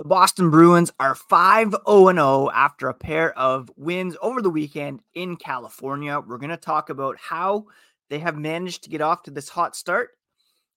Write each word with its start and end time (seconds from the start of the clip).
The 0.00 0.08
Boston 0.08 0.48
Bruins 0.48 0.90
are 0.98 1.14
5 1.14 1.74
0 1.86 2.12
0 2.14 2.50
after 2.54 2.88
a 2.88 2.94
pair 2.94 3.38
of 3.38 3.70
wins 3.76 4.16
over 4.22 4.40
the 4.40 4.48
weekend 4.48 5.00
in 5.12 5.36
California. 5.36 6.18
We're 6.26 6.38
going 6.38 6.48
to 6.48 6.56
talk 6.56 6.88
about 6.88 7.18
how 7.20 7.66
they 8.08 8.18
have 8.20 8.34
managed 8.34 8.84
to 8.84 8.88
get 8.88 9.02
off 9.02 9.24
to 9.24 9.30
this 9.30 9.50
hot 9.50 9.76
start 9.76 10.12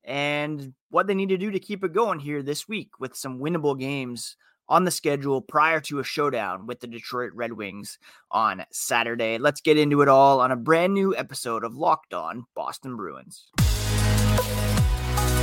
and 0.04 0.74
what 0.90 1.08
they 1.08 1.16
need 1.16 1.30
to 1.30 1.38
do 1.38 1.52
to 1.52 1.60
keep 1.60 1.86
it 1.86 1.94
going 1.94 2.20
here 2.20 2.44
this 2.44 2.68
week 2.68 3.00
with 3.00 3.16
some 3.16 3.40
winnable 3.40 3.80
games 3.80 4.36
on 4.68 4.84
the 4.84 4.92
schedule 4.92 5.40
prior 5.40 5.80
to 5.80 6.00
a 6.00 6.04
showdown 6.04 6.68
with 6.68 6.82
the 6.82 6.88
Detroit 6.88 7.32
Red 7.34 7.54
Wings 7.54 8.00
on 8.30 8.66
Saturday. 8.74 9.38
Let's 9.38 9.62
get 9.62 9.78
into 9.78 10.02
it 10.02 10.10
all 10.10 10.42
on 10.42 10.52
a 10.52 10.58
brand 10.58 10.94
new 10.94 11.16
episode 11.16 11.64
of 11.64 11.78
Locked 11.78 12.14
On 12.14 12.44
Boston 12.56 12.98
Bruins. 12.98 13.52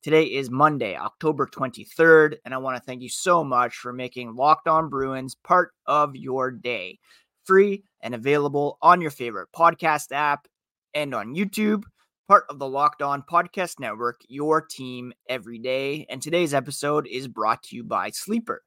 Today 0.00 0.26
is 0.26 0.48
Monday, 0.48 0.96
October 0.96 1.48
23rd, 1.48 2.36
and 2.44 2.54
I 2.54 2.58
want 2.58 2.76
to 2.76 2.82
thank 2.82 3.02
you 3.02 3.08
so 3.08 3.42
much 3.42 3.74
for 3.74 3.92
making 3.92 4.36
Locked 4.36 4.68
On 4.68 4.88
Bruins 4.88 5.34
part 5.34 5.72
of 5.86 6.14
your 6.14 6.52
day. 6.52 7.00
Free 7.44 7.82
and 8.00 8.14
available 8.14 8.78
on 8.80 9.00
your 9.00 9.10
favorite 9.10 9.48
podcast 9.52 10.12
app 10.12 10.46
and 10.94 11.16
on 11.16 11.34
YouTube 11.34 11.82
part 12.28 12.44
of 12.48 12.60
the 12.60 12.68
Locked 12.68 13.02
On 13.02 13.22
Podcast 13.22 13.80
Network, 13.80 14.20
your 14.28 14.60
team 14.60 15.12
every 15.28 15.58
day. 15.58 16.06
And 16.08 16.22
today's 16.22 16.54
episode 16.54 17.08
is 17.08 17.26
brought 17.26 17.64
to 17.64 17.76
you 17.76 17.82
by 17.82 18.10
Sleeper. 18.10 18.62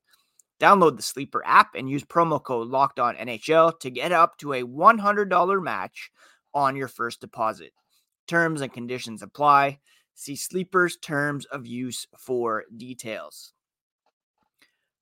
Download 0.59 0.97
the 0.97 1.01
Sleeper 1.01 1.41
app 1.45 1.75
and 1.75 1.89
use 1.89 2.03
promo 2.03 2.43
code 2.43 2.67
Locked 2.67 2.99
On 2.99 3.15
NHL 3.15 3.79
to 3.79 3.89
get 3.89 4.11
up 4.11 4.37
to 4.39 4.51
a 4.51 4.63
$100 4.63 5.63
match 5.63 6.11
on 6.53 6.75
your 6.75 6.89
first 6.89 7.21
deposit. 7.21 7.71
Terms 8.27 8.59
and 8.59 8.73
conditions 8.73 9.21
apply. 9.21 9.79
See 10.21 10.35
Sleeper's 10.35 10.97
terms 10.97 11.45
of 11.45 11.65
use 11.65 12.05
for 12.15 12.65
details. 12.77 13.53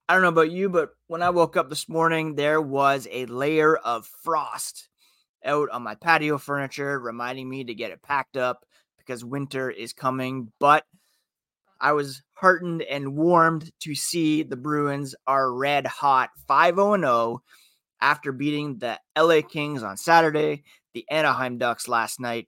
I 0.07 0.13
don't 0.13 0.21
know 0.21 0.29
about 0.29 0.49
you, 0.49 0.69
but 0.69 0.91
when 1.07 1.21
I 1.21 1.29
woke 1.29 1.57
up 1.57 1.67
this 1.67 1.89
morning, 1.89 2.35
there 2.35 2.61
was 2.61 3.05
a 3.11 3.25
layer 3.25 3.75
of 3.75 4.07
frost 4.23 4.87
out 5.43 5.67
on 5.71 5.83
my 5.83 5.95
patio 5.95 6.37
furniture, 6.37 6.97
reminding 6.97 7.49
me 7.49 7.65
to 7.65 7.73
get 7.73 7.91
it 7.91 8.01
packed 8.01 8.37
up 8.37 8.65
because 8.97 9.25
winter 9.25 9.69
is 9.69 9.91
coming. 9.91 10.53
But 10.57 10.85
I 11.81 11.91
was 11.91 12.23
heartened 12.35 12.83
and 12.83 13.17
warmed 13.17 13.73
to 13.81 13.95
see 13.95 14.43
the 14.43 14.55
Bruins 14.55 15.15
are 15.27 15.53
red 15.53 15.85
hot 15.85 16.29
5 16.47 16.75
0 16.75 17.43
after 17.99 18.31
beating 18.31 18.77
the 18.77 18.97
LA 19.17 19.41
Kings 19.41 19.83
on 19.83 19.97
Saturday, 19.97 20.63
the 20.93 21.03
Anaheim 21.11 21.57
Ducks 21.57 21.89
last 21.89 22.21
night, 22.21 22.47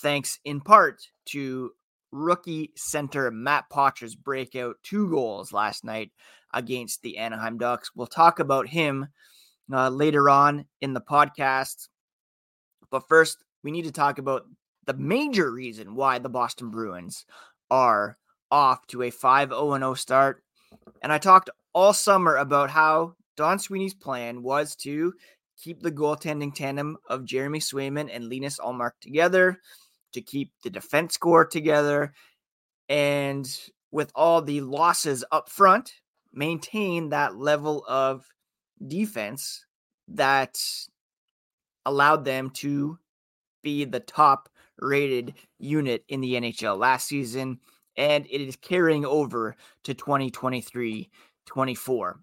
thanks 0.00 0.40
in 0.44 0.60
part 0.60 1.06
to 1.26 1.70
rookie 2.12 2.72
center 2.76 3.30
Matt 3.30 3.68
Poitras's 3.70 4.16
breakout 4.16 4.76
two 4.82 5.08
goals 5.10 5.52
last 5.52 5.84
night 5.84 6.10
against 6.52 7.02
the 7.02 7.18
Anaheim 7.18 7.58
Ducks. 7.58 7.90
We'll 7.94 8.06
talk 8.06 8.38
about 8.38 8.68
him 8.68 9.08
uh, 9.72 9.90
later 9.90 10.30
on 10.30 10.66
in 10.80 10.94
the 10.94 11.00
podcast. 11.00 11.88
But 12.90 13.08
first, 13.08 13.44
we 13.62 13.70
need 13.70 13.84
to 13.84 13.92
talk 13.92 14.18
about 14.18 14.44
the 14.86 14.94
major 14.94 15.50
reason 15.52 15.94
why 15.94 16.18
the 16.18 16.30
Boston 16.30 16.70
Bruins 16.70 17.26
are 17.70 18.16
off 18.50 18.86
to 18.88 19.02
a 19.02 19.10
5 19.10 19.50
0 19.50 19.94
start. 19.94 20.42
And 21.02 21.12
I 21.12 21.18
talked 21.18 21.50
all 21.74 21.92
summer 21.92 22.36
about 22.36 22.70
how 22.70 23.14
Don 23.36 23.58
Sweeney's 23.58 23.94
plan 23.94 24.42
was 24.42 24.74
to 24.76 25.12
keep 25.62 25.82
the 25.82 25.92
goaltending 25.92 26.54
tandem 26.54 26.96
of 27.08 27.24
Jeremy 27.24 27.58
Swayman 27.58 28.08
and 28.12 28.28
Linus 28.28 28.58
Ullmark 28.58 28.92
together, 29.00 29.60
to 30.12 30.20
keep 30.20 30.52
the 30.62 30.70
defense 30.70 31.14
score 31.14 31.44
together, 31.44 32.12
and 32.88 33.48
with 33.90 34.10
all 34.14 34.42
the 34.42 34.60
losses 34.60 35.24
up 35.32 35.48
front, 35.48 35.94
maintain 36.32 37.08
that 37.10 37.36
level 37.36 37.84
of 37.88 38.26
defense 38.86 39.64
that 40.08 40.60
allowed 41.86 42.24
them 42.24 42.50
to 42.50 42.98
be 43.62 43.84
the 43.84 44.00
top 44.00 44.48
rated 44.78 45.34
unit 45.58 46.04
in 46.08 46.20
the 46.20 46.34
NHL 46.34 46.78
last 46.78 47.08
season 47.08 47.58
and 47.98 48.26
it 48.30 48.40
is 48.40 48.56
carrying 48.56 49.04
over 49.04 49.56
to 49.82 49.92
2023 49.92 51.10
24. 51.44 52.18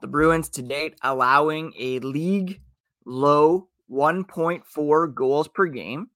The 0.00 0.06
Bruins 0.06 0.48
to 0.50 0.62
date 0.62 0.96
allowing 1.02 1.72
a 1.78 1.98
league 2.00 2.60
low 3.06 3.68
1.4 3.90 5.14
goals 5.14 5.48
per 5.48 5.66
game. 5.66 6.08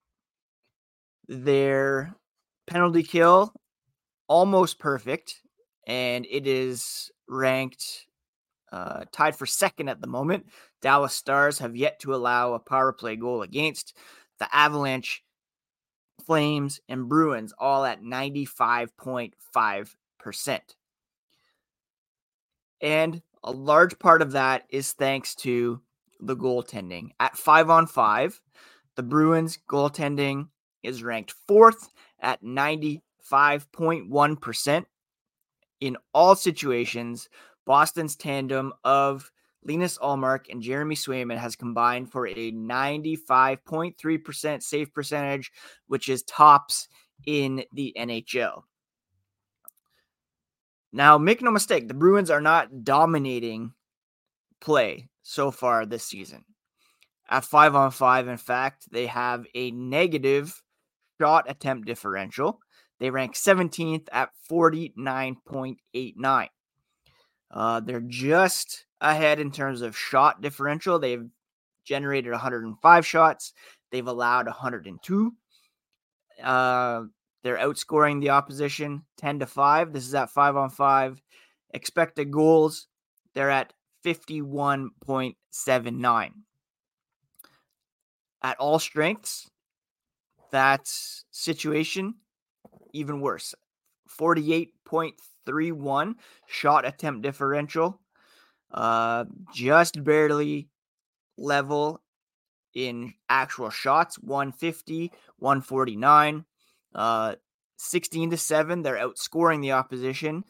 Their 1.29 2.15
penalty 2.67 3.03
kill 3.03 3.53
almost 4.29 4.79
perfect, 4.79 5.41
and 5.87 6.27
it 6.31 6.47
is 6.47 7.11
ranked 7.29 8.07
uh, 8.73 9.05
tied 9.12 9.37
for 9.37 9.47
second 9.47 9.89
at 9.89 10.01
the 10.01 10.07
moment. 10.07 10.47
Dallas 10.83 11.15
Stars 11.15 11.59
have 11.61 11.77
yet 11.77 12.01
to 12.01 12.15
allow 12.15 12.55
a 12.55 12.59
power 12.59 12.93
play 12.93 13.17
goal 13.17 13.43
against. 13.43 13.97
The 14.39 14.55
Avalanche 14.55 15.23
Flames, 16.25 16.81
and 16.89 17.09
Bruins 17.09 17.53
all 17.59 17.85
at 17.85 18.03
95.5%. 18.03 20.61
And 22.81 23.23
a 23.43 23.53
large 23.53 23.99
part 23.99 24.23
of 24.23 24.33
that 24.33 24.65
is 24.71 24.93
thanks 24.93 25.35
to 25.37 25.83
the 26.21 26.37
goaltending. 26.37 27.11
At 27.21 27.37
five 27.37 27.69
on 27.69 27.87
five, 27.87 28.41
the 28.97 29.03
Bruins 29.03 29.59
goaltending 29.69 30.49
is 30.84 31.03
ranked 31.03 31.34
fourth 31.47 31.91
at 32.21 32.43
95.1%. 32.43 34.84
In 35.81 35.97
all 36.12 36.37
situations, 36.37 37.28
Boston's 37.67 38.17
tandem 38.17 38.72
of 38.84 39.31
Linus 39.65 39.99
Ullmark 39.99 40.47
and 40.50 40.62
Jeremy 40.62 40.94
Swayman 40.94 41.39
has 41.39 41.56
combined 41.56 42.12
for 42.12 42.28
a 42.28 42.53
95.3% 42.53 44.62
save 44.62 44.93
percentage, 44.93 45.50
which 45.87 46.09
is 46.09 46.23
tops 46.25 46.89
in 47.27 47.65
the 47.73 47.94
NHL. 47.99 48.62
Now, 50.93 51.19
make 51.19 51.43
no 51.43 51.50
mistake, 51.50 51.89
the 51.89 51.94
Bruins 51.94 52.31
are 52.31 52.41
not 52.41 52.84
dominating 52.84 53.73
play 54.61 55.09
so 55.23 55.50
far 55.50 55.87
this 55.87 56.05
season. 56.05 56.44
At 57.28 57.44
five 57.44 57.75
on 57.75 57.91
five, 57.91 58.28
in 58.28 58.37
fact, 58.37 58.87
they 58.93 59.06
have 59.06 59.47
a 59.55 59.71
negative 59.71 60.62
shot 61.21 61.45
attempt 61.49 61.87
differential. 61.87 62.61
They 63.01 63.11
rank 63.11 63.35
17th 63.35 64.07
at 64.13 64.31
49.89. 64.51 66.49
Uh, 67.51 67.81
they're 67.81 68.01
just 68.01 68.87
ahead 69.01 69.41
in 69.41 69.51
terms 69.51 69.83
of 69.83 69.97
shot 69.97 70.41
differential. 70.41 70.99
They've 70.99 71.29
generated 71.85 72.33
105 72.33 73.07
shots. 73.07 73.53
They've 73.91 74.07
allowed 74.07 74.47
102. 74.47 75.33
Uh, 76.43 77.03
they're 77.43 77.59
outscoring 77.59 78.21
the 78.21 78.31
opposition 78.31 79.03
10 79.19 79.41
to 79.41 79.47
5. 79.47 79.93
This 79.93 80.07
is 80.07 80.15
at 80.15 80.31
5 80.31 80.57
on 80.57 80.71
5. 80.71 81.21
Expected 81.75 82.31
goals, 82.31 82.87
they're 83.35 83.51
at 83.51 83.75
51.79. 84.05 86.31
At 88.43 88.59
all 88.59 88.79
strengths, 88.79 89.50
that 90.55 90.89
situation 91.31 92.15
even 92.93 93.21
worse. 93.21 93.55
48.31 94.09 96.15
shot 96.47 96.87
attempt 96.87 97.23
differential 97.23 98.01
uh, 98.73 99.27
just 99.55 100.05
barely 100.05 100.69
level 101.39 102.03
in 102.75 103.15
actual 103.29 103.71
shots 103.71 104.17
150, 104.19 105.12
149, 105.39 106.45
uh, 106.95 107.35
16 107.77 108.31
to 108.31 108.37
7. 108.37 108.83
They're 108.83 108.97
outscoring 108.97 109.62
the 109.62 109.73
opposition, 109.73 110.45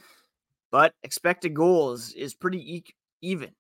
but 0.71 0.93
expected 1.03 1.55
goals 1.55 2.13
is 2.13 2.35
pretty 2.35 2.77
e- 2.77 2.85
even, 3.23 3.51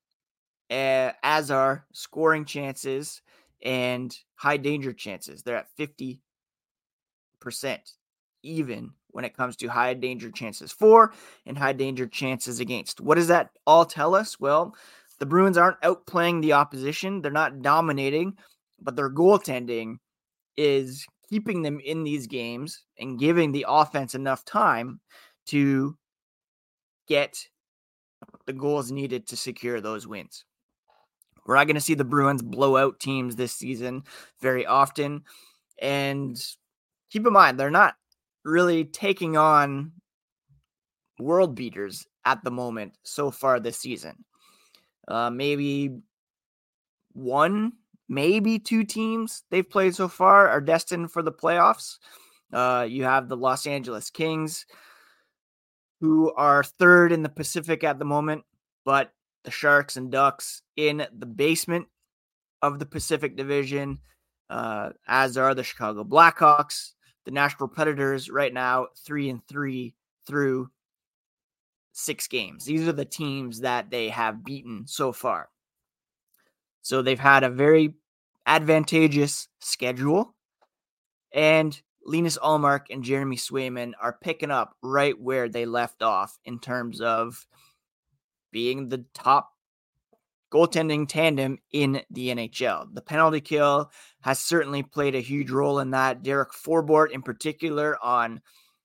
uh, 0.70 1.12
as 1.22 1.50
are 1.50 1.86
scoring 1.92 2.44
chances 2.44 3.22
and 3.62 4.16
high 4.36 4.56
danger 4.56 4.92
chances. 4.92 5.42
They're 5.42 5.56
at 5.58 5.68
50% 5.76 6.23
even 8.42 8.90
when 9.08 9.24
it 9.24 9.36
comes 9.36 9.56
to 9.56 9.68
high 9.68 9.94
danger 9.94 10.30
chances 10.30 10.72
for 10.72 11.12
and 11.46 11.56
high 11.56 11.72
danger 11.72 12.06
chances 12.06 12.60
against. 12.60 13.00
What 13.00 13.14
does 13.14 13.28
that 13.28 13.50
all 13.66 13.84
tell 13.84 14.14
us? 14.14 14.38
Well, 14.38 14.74
the 15.18 15.26
Bruins 15.26 15.56
aren't 15.56 15.80
outplaying 15.82 16.42
the 16.42 16.52
opposition. 16.52 17.22
They're 17.22 17.30
not 17.30 17.62
dominating, 17.62 18.34
but 18.80 18.96
their 18.96 19.10
goaltending 19.10 19.96
is 20.56 21.06
keeping 21.30 21.62
them 21.62 21.80
in 21.80 22.04
these 22.04 22.26
games 22.26 22.82
and 22.98 23.18
giving 23.18 23.52
the 23.52 23.66
offense 23.68 24.14
enough 24.14 24.44
time 24.44 25.00
to 25.46 25.96
get 27.08 27.48
the 28.46 28.52
goals 28.52 28.90
needed 28.90 29.26
to 29.28 29.36
secure 29.36 29.80
those 29.80 30.06
wins. 30.06 30.44
We're 31.46 31.56
not 31.56 31.66
going 31.66 31.74
to 31.74 31.80
see 31.80 31.94
the 31.94 32.04
Bruins 32.04 32.42
blow 32.42 32.76
out 32.76 32.98
teams 33.00 33.36
this 33.36 33.52
season 33.52 34.04
very 34.40 34.64
often. 34.64 35.24
And 35.80 36.40
keep 37.14 37.24
in 37.28 37.32
mind, 37.32 37.60
they're 37.60 37.70
not 37.70 37.94
really 38.44 38.84
taking 38.84 39.36
on 39.36 39.92
world 41.20 41.54
beaters 41.54 42.08
at 42.24 42.42
the 42.42 42.50
moment 42.50 42.92
so 43.04 43.30
far 43.30 43.60
this 43.60 43.78
season. 43.78 44.24
Uh, 45.06 45.30
maybe 45.30 45.96
one, 47.12 47.74
maybe 48.08 48.58
two 48.58 48.82
teams 48.82 49.44
they've 49.48 49.70
played 49.70 49.94
so 49.94 50.08
far 50.08 50.48
are 50.48 50.60
destined 50.60 51.12
for 51.12 51.22
the 51.22 51.30
playoffs. 51.30 51.98
Uh, 52.52 52.84
you 52.88 53.04
have 53.04 53.28
the 53.28 53.36
Los 53.36 53.64
Angeles 53.64 54.10
Kings, 54.10 54.66
who 56.00 56.32
are 56.32 56.64
third 56.64 57.12
in 57.12 57.22
the 57.22 57.28
Pacific 57.28 57.84
at 57.84 58.00
the 58.00 58.04
moment, 58.04 58.42
but 58.84 59.12
the 59.44 59.52
Sharks 59.52 59.96
and 59.96 60.10
Ducks 60.10 60.62
in 60.76 61.06
the 61.16 61.26
basement 61.26 61.86
of 62.60 62.80
the 62.80 62.86
Pacific 62.86 63.36
Division, 63.36 64.00
uh, 64.50 64.90
as 65.06 65.36
are 65.36 65.54
the 65.54 65.62
Chicago 65.62 66.02
Blackhawks, 66.02 66.93
the 67.24 67.30
Nashville 67.30 67.68
Predators 67.68 68.30
right 68.30 68.52
now, 68.52 68.88
three 68.96 69.30
and 69.30 69.46
three 69.46 69.94
through 70.26 70.70
six 71.92 72.26
games. 72.26 72.64
These 72.64 72.86
are 72.88 72.92
the 72.92 73.04
teams 73.04 73.60
that 73.60 73.90
they 73.90 74.08
have 74.08 74.44
beaten 74.44 74.86
so 74.86 75.12
far. 75.12 75.48
So 76.82 77.00
they've 77.00 77.18
had 77.18 77.44
a 77.44 77.50
very 77.50 77.94
advantageous 78.46 79.48
schedule. 79.60 80.34
And 81.32 81.80
Linus 82.04 82.36
Ullmark 82.38 82.86
and 82.90 83.02
Jeremy 83.02 83.36
Swayman 83.36 83.92
are 84.00 84.18
picking 84.20 84.50
up 84.50 84.76
right 84.82 85.18
where 85.18 85.48
they 85.48 85.64
left 85.64 86.02
off 86.02 86.38
in 86.44 86.58
terms 86.58 87.00
of 87.00 87.46
being 88.52 88.88
the 88.88 89.04
top 89.14 89.53
goaltending 90.54 91.08
tandem 91.08 91.58
in 91.72 92.02
the 92.10 92.28
NHL. 92.28 92.94
The 92.94 93.02
penalty 93.02 93.40
kill 93.40 93.90
has 94.20 94.38
certainly 94.38 94.84
played 94.84 95.16
a 95.16 95.20
huge 95.20 95.50
role 95.50 95.80
in 95.80 95.90
that. 95.90 96.22
Derek 96.22 96.52
Forbort, 96.52 97.10
in 97.10 97.22
particular, 97.22 97.98
on 98.02 98.40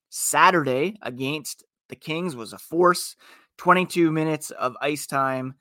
Saturday 0.08 0.98
against 1.00 1.64
the 1.88 1.94
Kings 1.94 2.34
was 2.34 2.52
a 2.52 2.58
force. 2.58 3.14
22 3.58 4.10
minutes 4.10 4.50
of 4.50 4.76
ice 4.80 5.06
time, 5.06 5.54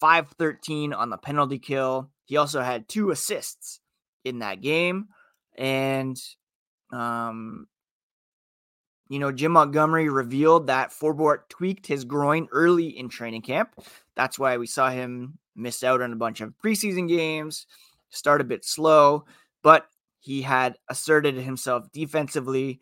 513 0.00 0.92
on 0.92 1.10
the 1.10 1.16
penalty 1.16 1.58
kill. 1.58 2.10
He 2.24 2.36
also 2.36 2.60
had 2.60 2.88
two 2.88 3.10
assists 3.10 3.80
in 4.24 4.40
that 4.40 4.60
game. 4.60 5.08
And, 5.56 6.16
um, 6.92 7.66
you 9.08 9.18
know, 9.18 9.32
Jim 9.32 9.52
Montgomery 9.52 10.08
revealed 10.08 10.66
that 10.66 10.90
Forbort 10.90 11.48
tweaked 11.48 11.86
his 11.86 12.04
groin 12.04 12.48
early 12.52 12.96
in 12.96 13.08
training 13.08 13.42
camp. 13.42 13.70
That's 14.14 14.38
why 14.38 14.58
we 14.58 14.66
saw 14.66 14.90
him 14.90 15.38
miss 15.58 15.82
out 15.82 16.00
on 16.00 16.12
a 16.12 16.16
bunch 16.16 16.40
of 16.40 16.54
preseason 16.62 17.08
games, 17.08 17.66
start 18.10 18.40
a 18.40 18.44
bit 18.44 18.64
slow, 18.64 19.24
but 19.62 19.86
he 20.20 20.42
had 20.42 20.76
asserted 20.88 21.34
himself 21.36 21.90
defensively, 21.92 22.80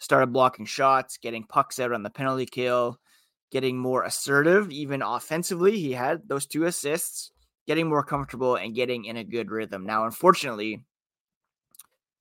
started 0.00 0.32
blocking 0.32 0.66
shots, 0.66 1.18
getting 1.18 1.44
pucks 1.44 1.78
out 1.78 1.92
on 1.92 2.02
the 2.02 2.10
penalty 2.10 2.46
kill, 2.46 2.98
getting 3.50 3.76
more 3.76 4.04
assertive, 4.04 4.70
even 4.70 5.02
offensively. 5.02 5.78
He 5.78 5.92
had 5.92 6.28
those 6.28 6.46
two 6.46 6.64
assists, 6.64 7.32
getting 7.66 7.88
more 7.88 8.04
comfortable 8.04 8.56
and 8.56 8.74
getting 8.74 9.04
in 9.04 9.16
a 9.16 9.24
good 9.24 9.50
rhythm. 9.50 9.84
Now, 9.84 10.04
unfortunately, 10.04 10.82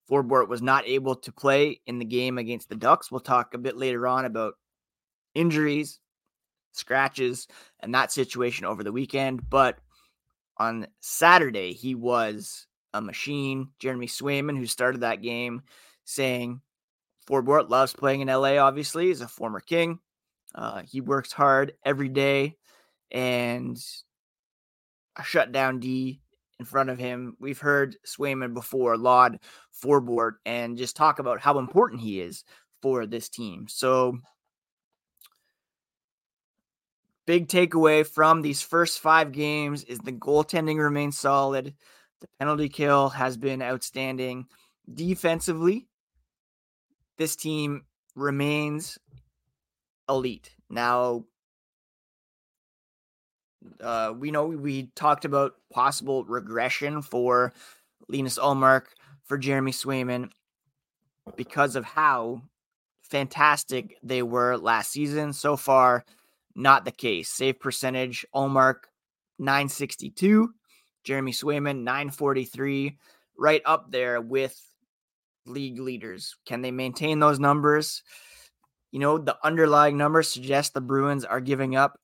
Forbort 0.09 0.47
was 0.47 0.61
not 0.61 0.87
able 0.87 1.15
to 1.15 1.31
play 1.31 1.81
in 1.85 1.99
the 1.99 2.05
game 2.05 2.37
against 2.37 2.69
the 2.69 2.75
Ducks. 2.75 3.11
We'll 3.11 3.19
talk 3.19 3.53
a 3.53 3.59
bit 3.59 3.77
later 3.77 4.07
on 4.07 4.25
about 4.25 4.55
injuries, 5.35 5.99
scratches, 6.79 7.47
and 7.79 7.93
that 7.93 8.11
situation 8.11 8.65
over 8.65 8.83
the 8.83 8.91
weekend. 8.91 9.49
But 9.49 9.77
on 10.57 10.87
Saturday, 10.99 11.73
he 11.73 11.95
was 11.95 12.67
a 12.93 13.01
machine. 13.01 13.69
Jeremy 13.79 14.07
Swayman, 14.07 14.57
who 14.57 14.65
started 14.65 15.01
that 15.01 15.21
game, 15.21 15.61
saying 16.05 16.61
Forbort 17.29 17.69
loves 17.69 17.93
playing 17.93 18.21
in 18.21 18.27
LA, 18.27 18.57
obviously. 18.57 19.07
He's 19.07 19.21
a 19.21 19.27
former 19.27 19.59
King. 19.59 19.99
Uh, 20.55 20.81
he 20.81 20.99
works 20.99 21.31
hard 21.31 21.73
every 21.85 22.09
day 22.09 22.55
and 23.11 23.77
a 25.15 25.23
shutdown 25.23 25.79
D 25.79 26.21
in 26.59 26.65
front 26.65 26.89
of 26.89 26.97
him. 26.97 27.35
We've 27.39 27.59
heard 27.59 27.97
Swayman 28.05 28.53
before 28.53 28.97
laud 28.97 29.39
Forbort 29.83 30.33
and 30.45 30.77
just 30.77 30.95
talk 30.95 31.19
about 31.19 31.39
how 31.39 31.59
important 31.59 32.01
he 32.01 32.19
is 32.19 32.43
for 32.81 33.05
this 33.05 33.29
team. 33.29 33.67
So, 33.69 34.17
big 37.29 37.47
takeaway 37.47 38.03
from 38.03 38.41
these 38.41 38.63
first 38.63 38.99
five 38.99 39.31
games 39.31 39.83
is 39.83 39.99
the 39.99 40.11
goaltending 40.11 40.79
remains 40.79 41.15
solid. 41.15 41.75
The 42.21 42.27
penalty 42.39 42.69
kill 42.69 43.09
has 43.09 43.37
been 43.37 43.61
outstanding. 43.61 44.47
Defensively, 44.91 45.87
this 47.19 47.35
team 47.35 47.83
remains 48.15 48.97
elite. 50.09 50.55
Now, 50.71 51.25
uh, 53.79 54.11
we 54.17 54.31
know 54.31 54.47
we 54.47 54.89
talked 54.95 55.23
about 55.23 55.53
possible 55.71 56.25
regression 56.25 57.03
for 57.03 57.53
Linus 58.07 58.39
Ullmark, 58.39 58.85
for 59.25 59.37
Jeremy 59.37 59.71
Swayman, 59.71 60.31
because 61.35 61.75
of 61.75 61.85
how 61.85 62.41
fantastic 63.03 63.97
they 64.01 64.23
were 64.23 64.57
last 64.57 64.89
season. 64.89 65.33
So 65.33 65.55
far, 65.55 66.05
not 66.59 66.85
the 66.85 66.91
case. 66.91 67.29
Save 67.29 67.59
percentage, 67.59 68.25
Ullmark 68.35 68.89
962, 69.39 70.49
Jeremy 71.03 71.31
Swayman 71.31 71.83
943, 71.83 72.97
right 73.37 73.61
up 73.65 73.91
there 73.91 74.19
with 74.19 74.59
league 75.45 75.79
leaders. 75.79 76.35
Can 76.45 76.61
they 76.61 76.71
maintain 76.71 77.19
those 77.19 77.39
numbers? 77.39 78.03
You 78.91 78.99
know, 78.99 79.17
the 79.17 79.37
underlying 79.43 79.97
numbers 79.97 80.27
suggest 80.27 80.73
the 80.73 80.81
Bruins 80.81 81.23
are 81.23 81.39
giving 81.39 81.75
up 81.75 81.97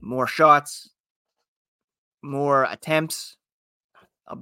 more 0.00 0.26
shots, 0.26 0.90
more 2.22 2.64
attempts, 2.64 3.36
a 4.26 4.36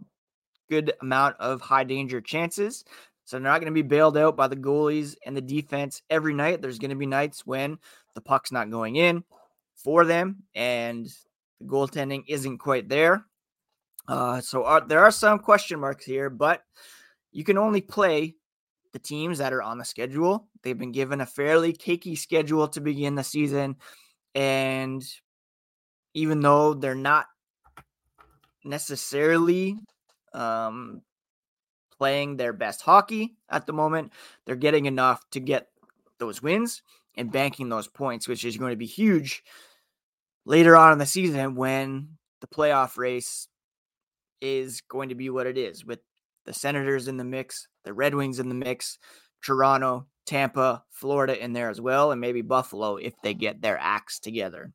good 0.70 0.94
amount 1.02 1.36
of 1.40 1.60
high 1.60 1.84
danger 1.84 2.20
chances. 2.22 2.84
So 3.24 3.36
they're 3.36 3.42
not 3.42 3.60
going 3.60 3.72
to 3.72 3.82
be 3.82 3.86
bailed 3.86 4.16
out 4.16 4.36
by 4.36 4.48
the 4.48 4.56
goalies 4.56 5.14
and 5.26 5.36
the 5.36 5.42
defense 5.42 6.00
every 6.08 6.32
night. 6.32 6.62
There's 6.62 6.78
going 6.78 6.90
to 6.90 6.96
be 6.96 7.04
nights 7.04 7.44
when 7.44 7.78
the 8.14 8.22
puck's 8.22 8.50
not 8.50 8.70
going 8.70 8.96
in 8.96 9.24
for 9.82 10.04
them 10.04 10.42
and 10.54 11.06
the 11.60 11.66
goaltending 11.66 12.24
isn't 12.26 12.58
quite 12.58 12.88
there. 12.88 13.24
Uh, 14.06 14.40
so 14.40 14.64
are, 14.64 14.80
there 14.80 15.04
are 15.04 15.10
some 15.10 15.38
question 15.38 15.80
marks 15.80 16.04
here, 16.04 16.30
but 16.30 16.62
you 17.32 17.44
can 17.44 17.58
only 17.58 17.80
play 17.80 18.34
the 18.92 18.98
teams 18.98 19.38
that 19.38 19.52
are 19.52 19.62
on 19.62 19.78
the 19.78 19.84
schedule. 19.84 20.48
They've 20.62 20.78
been 20.78 20.92
given 20.92 21.20
a 21.20 21.26
fairly 21.26 21.72
cakey 21.72 22.16
schedule 22.16 22.68
to 22.68 22.80
begin 22.80 23.14
the 23.14 23.24
season. 23.24 23.76
And 24.34 25.04
even 26.14 26.40
though 26.40 26.74
they're 26.74 26.94
not 26.94 27.26
necessarily 28.64 29.76
um, 30.32 31.02
playing 31.98 32.36
their 32.36 32.52
best 32.52 32.80
hockey 32.80 33.36
at 33.50 33.66
the 33.66 33.72
moment, 33.72 34.12
they're 34.46 34.56
getting 34.56 34.86
enough 34.86 35.22
to 35.30 35.40
get 35.40 35.68
those 36.18 36.42
wins 36.42 36.82
and 37.16 37.30
banking 37.30 37.68
those 37.68 37.88
points, 37.88 38.26
which 38.26 38.44
is 38.44 38.56
going 38.56 38.70
to 38.70 38.76
be 38.76 38.86
huge 38.86 39.42
later 40.48 40.74
on 40.76 40.92
in 40.92 40.98
the 40.98 41.06
season 41.06 41.54
when 41.54 42.08
the 42.40 42.46
playoff 42.46 42.96
race 42.96 43.48
is 44.40 44.80
going 44.80 45.10
to 45.10 45.14
be 45.14 45.28
what 45.28 45.46
it 45.46 45.58
is 45.58 45.84
with 45.84 46.00
the 46.46 46.54
Senators 46.54 47.06
in 47.06 47.18
the 47.18 47.24
mix, 47.24 47.68
the 47.84 47.92
Red 47.92 48.14
Wings 48.14 48.38
in 48.38 48.48
the 48.48 48.54
mix, 48.54 48.98
Toronto, 49.44 50.06
Tampa, 50.24 50.84
Florida 50.90 51.38
in 51.38 51.52
there 51.52 51.68
as 51.68 51.82
well, 51.82 52.12
and 52.12 52.20
maybe 52.20 52.40
Buffalo 52.40 52.96
if 52.96 53.12
they 53.22 53.34
get 53.34 53.60
their 53.60 53.78
acts 53.78 54.18
together. 54.18 54.72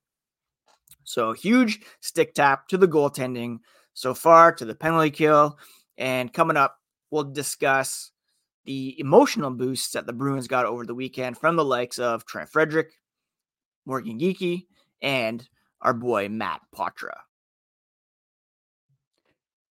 So 1.06 1.34
huge 1.34 1.80
stick 2.02 2.36
tap 2.36 2.68
to 2.68 2.78
the 2.78 2.88
goaltending 2.88 3.58
so 3.96 4.14
far, 4.14 4.54
to 4.54 4.66
the 4.66 4.76
penalty 4.76 5.10
kill. 5.10 5.58
And 5.98 6.32
coming 6.32 6.58
up, 6.58 6.78
we'll 7.10 7.24
discuss 7.24 8.12
the 8.66 9.00
emotional 9.00 9.50
boosts 9.50 9.94
that 9.94 10.06
the 10.06 10.14
Bruins 10.14 10.48
got 10.48 10.68
over 10.68 10.86
the 10.86 10.96
weekend 10.96 11.40
from 11.40 11.56
the 11.56 11.66
likes 11.66 11.98
of 11.98 12.26
Trent 12.26 12.50
Frederic, 12.50 12.92
Morgan 13.88 14.20
Geekie, 14.20 14.68
and 15.02 15.48
our 15.84 15.94
boy 15.94 16.30
Matt 16.30 16.62
Poitras. 16.76 17.20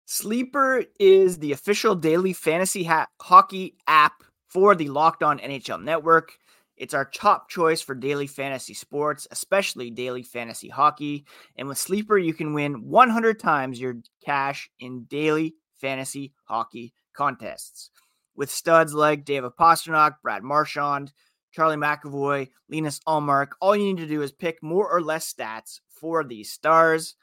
Sleeper 0.06 0.84
is 1.00 1.38
the 1.38 1.50
official 1.52 1.96
daily 1.96 2.32
fantasy 2.32 2.84
ha- 2.84 3.08
hockey 3.20 3.76
app 3.88 4.22
for 4.48 4.76
the 4.76 4.88
Locked 4.88 5.24
On 5.24 5.38
NHL 5.40 5.82
Network. 5.82 6.32
It's 6.76 6.94
our 6.94 7.06
top 7.06 7.48
choice 7.48 7.82
for 7.82 7.94
daily 7.94 8.28
fantasy 8.28 8.72
sports, 8.72 9.26
especially 9.30 9.90
daily 9.90 10.22
fantasy 10.22 10.68
hockey. 10.68 11.26
And 11.56 11.66
with 11.66 11.78
Sleeper, 11.78 12.18
you 12.18 12.34
can 12.34 12.54
win 12.54 12.88
100 12.88 13.40
times 13.40 13.80
your 13.80 13.96
cash 14.24 14.70
in 14.78 15.04
daily 15.04 15.56
fantasy 15.80 16.34
hockey 16.44 16.92
contests. 17.14 17.90
With 18.36 18.50
studs 18.50 18.94
like 18.94 19.24
David 19.24 19.52
Pastrnak, 19.58 20.16
Brad 20.22 20.44
Marchand, 20.44 21.12
Charlie 21.52 21.76
McAvoy, 21.76 22.50
Linus 22.68 23.00
Ullmark, 23.08 23.52
all 23.60 23.74
you 23.74 23.86
need 23.86 23.96
to 23.96 24.06
do 24.06 24.20
is 24.22 24.30
pick 24.30 24.62
more 24.62 24.88
or 24.88 25.00
less 25.00 25.32
stats 25.32 25.80
for 26.00 26.24
these 26.24 26.52
stars 26.52 27.16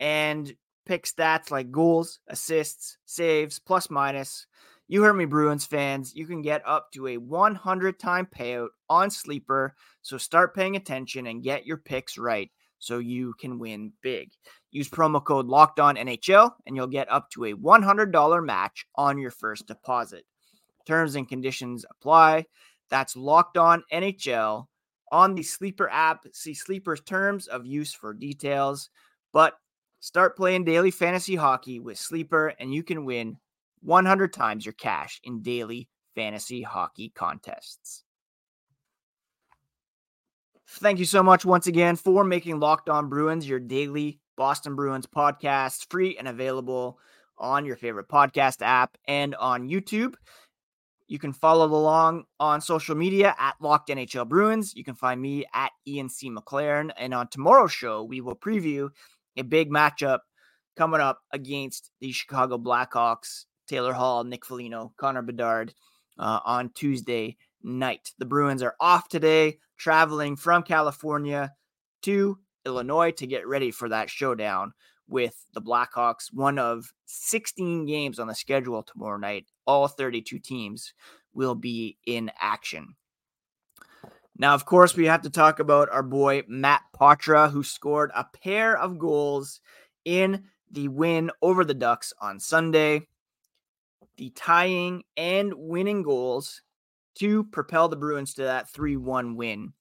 and 0.00 0.54
pick 0.86 1.04
stats 1.04 1.50
like 1.50 1.70
goals, 1.70 2.20
assists, 2.28 2.98
saves, 3.04 3.58
plus 3.58 3.90
minus. 3.90 4.46
You 4.86 5.02
heard 5.02 5.14
me, 5.14 5.24
Bruins 5.24 5.64
fans. 5.64 6.14
You 6.14 6.26
can 6.26 6.42
get 6.42 6.62
up 6.66 6.92
to 6.92 7.06
a 7.06 7.16
100 7.16 7.98
time 7.98 8.26
payout 8.26 8.68
on 8.90 9.10
Sleeper. 9.10 9.74
So 10.02 10.18
start 10.18 10.54
paying 10.54 10.76
attention 10.76 11.26
and 11.26 11.42
get 11.42 11.66
your 11.66 11.78
picks 11.78 12.18
right 12.18 12.50
so 12.78 12.98
you 12.98 13.34
can 13.40 13.58
win 13.58 13.92
big. 14.02 14.30
Use 14.70 14.90
promo 14.90 15.24
code 15.24 15.46
Locked 15.46 15.80
On 15.80 15.96
NHL 15.96 16.50
and 16.66 16.76
you'll 16.76 16.86
get 16.86 17.10
up 17.10 17.30
to 17.30 17.46
a 17.46 17.54
$100 17.54 18.44
match 18.44 18.84
on 18.96 19.18
your 19.18 19.30
first 19.30 19.66
deposit. 19.66 20.24
Terms 20.86 21.14
and 21.14 21.26
conditions 21.26 21.86
apply. 21.90 22.44
That's 22.90 23.16
Locked 23.16 23.56
On 23.56 23.82
NHL 23.90 24.66
on 25.14 25.36
the 25.36 25.44
Sleeper 25.44 25.88
app. 25.90 26.26
See 26.32 26.54
Sleeper's 26.54 27.00
terms 27.00 27.46
of 27.46 27.64
use 27.64 27.94
for 27.94 28.12
details. 28.12 28.90
But 29.32 29.54
start 30.00 30.36
playing 30.36 30.64
daily 30.64 30.90
fantasy 30.90 31.36
hockey 31.36 31.78
with 31.78 31.98
Sleeper 31.98 32.48
and 32.58 32.74
you 32.74 32.82
can 32.82 33.04
win 33.04 33.38
100 33.82 34.32
times 34.32 34.66
your 34.66 34.72
cash 34.72 35.20
in 35.22 35.40
daily 35.40 35.88
fantasy 36.16 36.62
hockey 36.62 37.12
contests. 37.14 38.02
Thank 40.68 40.98
you 40.98 41.04
so 41.04 41.22
much 41.22 41.44
once 41.44 41.68
again 41.68 41.94
for 41.94 42.24
making 42.24 42.58
Locked 42.58 42.88
On 42.88 43.08
Bruins 43.08 43.48
your 43.48 43.60
daily 43.60 44.18
Boston 44.36 44.74
Bruins 44.74 45.06
podcast, 45.06 45.88
free 45.90 46.16
and 46.18 46.26
available 46.26 46.98
on 47.38 47.64
your 47.64 47.76
favorite 47.76 48.08
podcast 48.08 48.62
app 48.62 48.96
and 49.06 49.36
on 49.36 49.68
YouTube. 49.68 50.14
You 51.06 51.18
can 51.18 51.32
follow 51.32 51.66
along 51.66 52.24
on 52.40 52.60
social 52.60 52.94
media 52.94 53.34
at 53.38 53.56
Locked 53.60 53.90
NHL 53.90 54.28
Bruins. 54.28 54.74
You 54.74 54.84
can 54.84 54.94
find 54.94 55.20
me 55.20 55.44
at 55.52 55.70
Ian 55.86 56.08
C. 56.08 56.30
McLaren. 56.30 56.90
And 56.96 57.12
on 57.12 57.28
tomorrow's 57.28 57.72
show, 57.72 58.02
we 58.04 58.20
will 58.20 58.36
preview 58.36 58.88
a 59.36 59.42
big 59.42 59.70
matchup 59.70 60.20
coming 60.76 61.00
up 61.00 61.20
against 61.32 61.90
the 62.00 62.12
Chicago 62.12 62.58
Blackhawks 62.58 63.44
Taylor 63.68 63.92
Hall, 63.92 64.24
Nick 64.24 64.44
Foligno, 64.44 64.92
Connor 64.96 65.22
Bedard 65.22 65.74
uh, 66.18 66.40
on 66.44 66.70
Tuesday 66.70 67.36
night. 67.62 68.12
The 68.18 68.26
Bruins 68.26 68.62
are 68.62 68.76
off 68.80 69.08
today, 69.08 69.58
traveling 69.78 70.36
from 70.36 70.62
California 70.62 71.52
to 72.02 72.38
Illinois 72.66 73.10
to 73.12 73.26
get 73.26 73.46
ready 73.46 73.70
for 73.70 73.88
that 73.88 74.10
showdown 74.10 74.72
with 75.08 75.44
the 75.52 75.62
Blackhawks. 75.62 76.32
One 76.32 76.58
of 76.58 76.92
16 77.06 77.86
games 77.86 78.18
on 78.18 78.26
the 78.26 78.34
schedule 78.34 78.82
tomorrow 78.82 79.18
night. 79.18 79.46
All 79.66 79.88
32 79.88 80.38
teams 80.38 80.94
will 81.32 81.54
be 81.54 81.98
in 82.06 82.30
action. 82.38 82.94
Now, 84.36 84.54
of 84.54 84.64
course, 84.64 84.96
we 84.96 85.06
have 85.06 85.22
to 85.22 85.30
talk 85.30 85.60
about 85.60 85.88
our 85.90 86.02
boy 86.02 86.42
Matt 86.48 86.82
Poitras, 86.94 87.52
who 87.52 87.62
scored 87.62 88.10
a 88.14 88.24
pair 88.42 88.76
of 88.76 88.98
goals 88.98 89.60
in 90.04 90.44
the 90.70 90.88
win 90.88 91.30
over 91.40 91.64
the 91.64 91.74
Ducks 91.74 92.12
on 92.20 92.40
Sunday 92.40 93.06
the 94.16 94.30
tying 94.30 95.02
and 95.16 95.52
winning 95.54 96.02
goals 96.02 96.62
to 97.16 97.44
propel 97.44 97.88
the 97.88 97.96
Bruins 97.96 98.34
to 98.34 98.42
that 98.42 98.68
3 98.70 98.96
1 98.96 99.36
win 99.36 99.72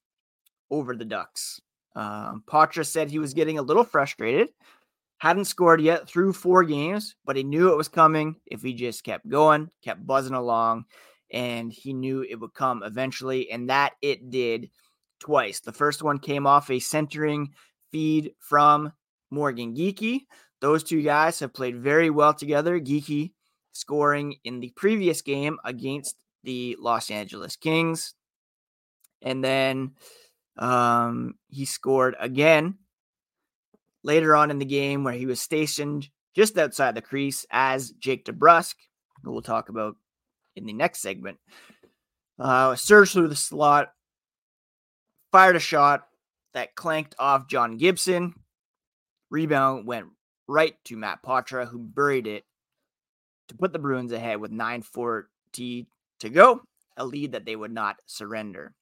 over 0.70 0.96
the 0.96 1.06
Ducks. 1.06 1.62
Um, 1.96 2.44
Poitras 2.48 2.88
said 2.88 3.10
he 3.10 3.20
was 3.20 3.34
getting 3.34 3.60
a 3.60 3.64
little 3.64 3.84
frustrated. 3.84 4.50
Hadn't 5.24 5.46
scored 5.46 5.80
yet 5.80 6.06
through 6.06 6.34
four 6.34 6.66
games, 6.66 7.16
but 7.24 7.38
he 7.38 7.46
knew 7.46 7.72
it 7.72 7.78
was 7.78 7.88
coming 7.88 8.36
if 8.46 8.62
he 8.62 8.74
just 8.74 9.06
kept 9.06 9.26
going, 9.30 9.70
kept 9.82 10.06
buzzing 10.06 10.34
along, 10.34 10.84
and 11.32 11.72
he 11.72 11.94
knew 11.94 12.24
it 12.24 12.36
would 12.36 12.54
come 12.54 12.84
eventually. 12.84 13.50
And 13.50 13.70
that 13.70 13.94
it 14.02 14.30
did 14.30 14.70
twice. 15.22 15.62
The 15.62 15.72
first 15.72 16.04
one 16.04 16.20
came 16.20 16.46
off 16.46 16.70
a 16.70 16.80
centering 16.80 17.54
feed 17.90 18.34
from 18.38 18.92
Morgan 19.32 19.74
Geekie. 19.74 20.26
Those 20.60 20.84
two 20.84 21.02
guys 21.02 21.40
have 21.40 21.54
played 21.54 21.78
very 21.78 22.10
well 22.10 22.34
together. 22.34 22.78
Geekie 22.78 23.32
scoring 23.72 24.36
in 24.44 24.60
the 24.60 24.74
previous 24.76 25.22
game 25.22 25.58
against 25.64 26.18
the 26.44 26.76
Los 26.82 27.10
Angeles 27.10 27.56
Kings. 27.56 28.14
And 29.22 29.42
then 29.42 29.94
um, 30.58 31.36
he 31.48 31.64
scored 31.64 32.18
again 32.20 32.78
later 34.04 34.36
on 34.36 34.52
in 34.52 34.60
the 34.60 34.66
game 34.66 35.04
where 35.04 35.14
he 35.14 35.26
was 35.26 35.42
stationed 35.42 36.10
just 36.36 36.58
outside 36.58 36.96
the 36.96 37.02
crease 37.02 37.46
as 37.52 37.92
Jake 37.92 38.26
DeBrusk, 38.26 38.76
who 39.24 39.32
we'll 39.32 39.42
talk 39.42 39.70
about 39.70 39.96
in 40.56 40.66
the 40.66 40.74
next 40.74 41.02
segment, 41.02 41.38
uh, 42.40 42.76
surged 42.76 43.14
through 43.14 43.28
the 43.28 43.36
slot, 43.36 43.94
fired 45.32 45.56
a 45.56 45.60
shot 45.60 46.08
that 46.54 46.76
clanked 46.76 47.16
off 47.20 47.48
John 47.48 47.78
Gibson. 47.78 48.34
Rebound 49.30 49.88
went 49.88 50.08
right 50.48 50.76
to 50.86 50.98
Matt 50.98 51.24
Poitras, 51.24 51.70
who 51.70 51.80
buried 51.80 52.28
it 52.28 52.44
to 53.48 53.56
put 53.56 53.74
the 53.74 53.80
Bruins 53.80 54.12
ahead 54.12 54.40
with 54.40 54.52
940 54.52 55.88
to 56.20 56.30
go, 56.30 56.62
a 56.98 57.06
lead 57.06 57.34
that 57.34 57.46
they 57.46 57.56
would 57.56 57.72
not 57.72 57.98
surrender. 58.06 58.74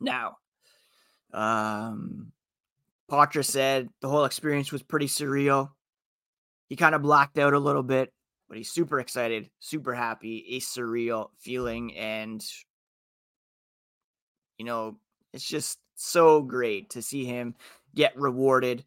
Now, 0.00 0.36
um, 1.32 2.32
Poitras 3.10 3.46
said 3.46 3.88
the 4.00 4.08
whole 4.08 4.24
experience 4.24 4.72
was 4.72 4.82
pretty 4.82 5.06
surreal. 5.06 5.70
He 6.68 6.76
kind 6.76 6.94
of 6.94 7.02
blacked 7.02 7.38
out 7.38 7.54
a 7.54 7.58
little 7.58 7.82
bit, 7.82 8.12
but 8.48 8.58
he's 8.58 8.70
super 8.70 9.00
excited, 9.00 9.48
super 9.60 9.94
happy, 9.94 10.44
a 10.50 10.60
surreal 10.60 11.28
feeling. 11.38 11.96
And, 11.96 12.44
you 14.58 14.66
know, 14.66 14.98
it's 15.32 15.48
just 15.48 15.78
so 15.94 16.42
great 16.42 16.90
to 16.90 17.02
see 17.02 17.24
him 17.24 17.54
get 17.94 18.16
rewarded 18.16 18.84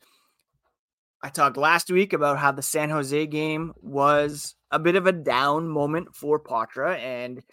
I 1.23 1.29
talked 1.29 1.57
last 1.57 1.91
week 1.91 2.13
about 2.13 2.39
how 2.39 2.51
the 2.51 2.63
San 2.63 2.89
Jose 2.89 3.27
game 3.27 3.73
was 3.79 4.55
a 4.71 4.79
bit 4.79 4.95
of 4.95 5.05
a 5.05 5.11
down 5.11 5.67
moment 5.67 6.15
for 6.15 6.39
Poitras, 6.39 6.97
and 6.97 7.43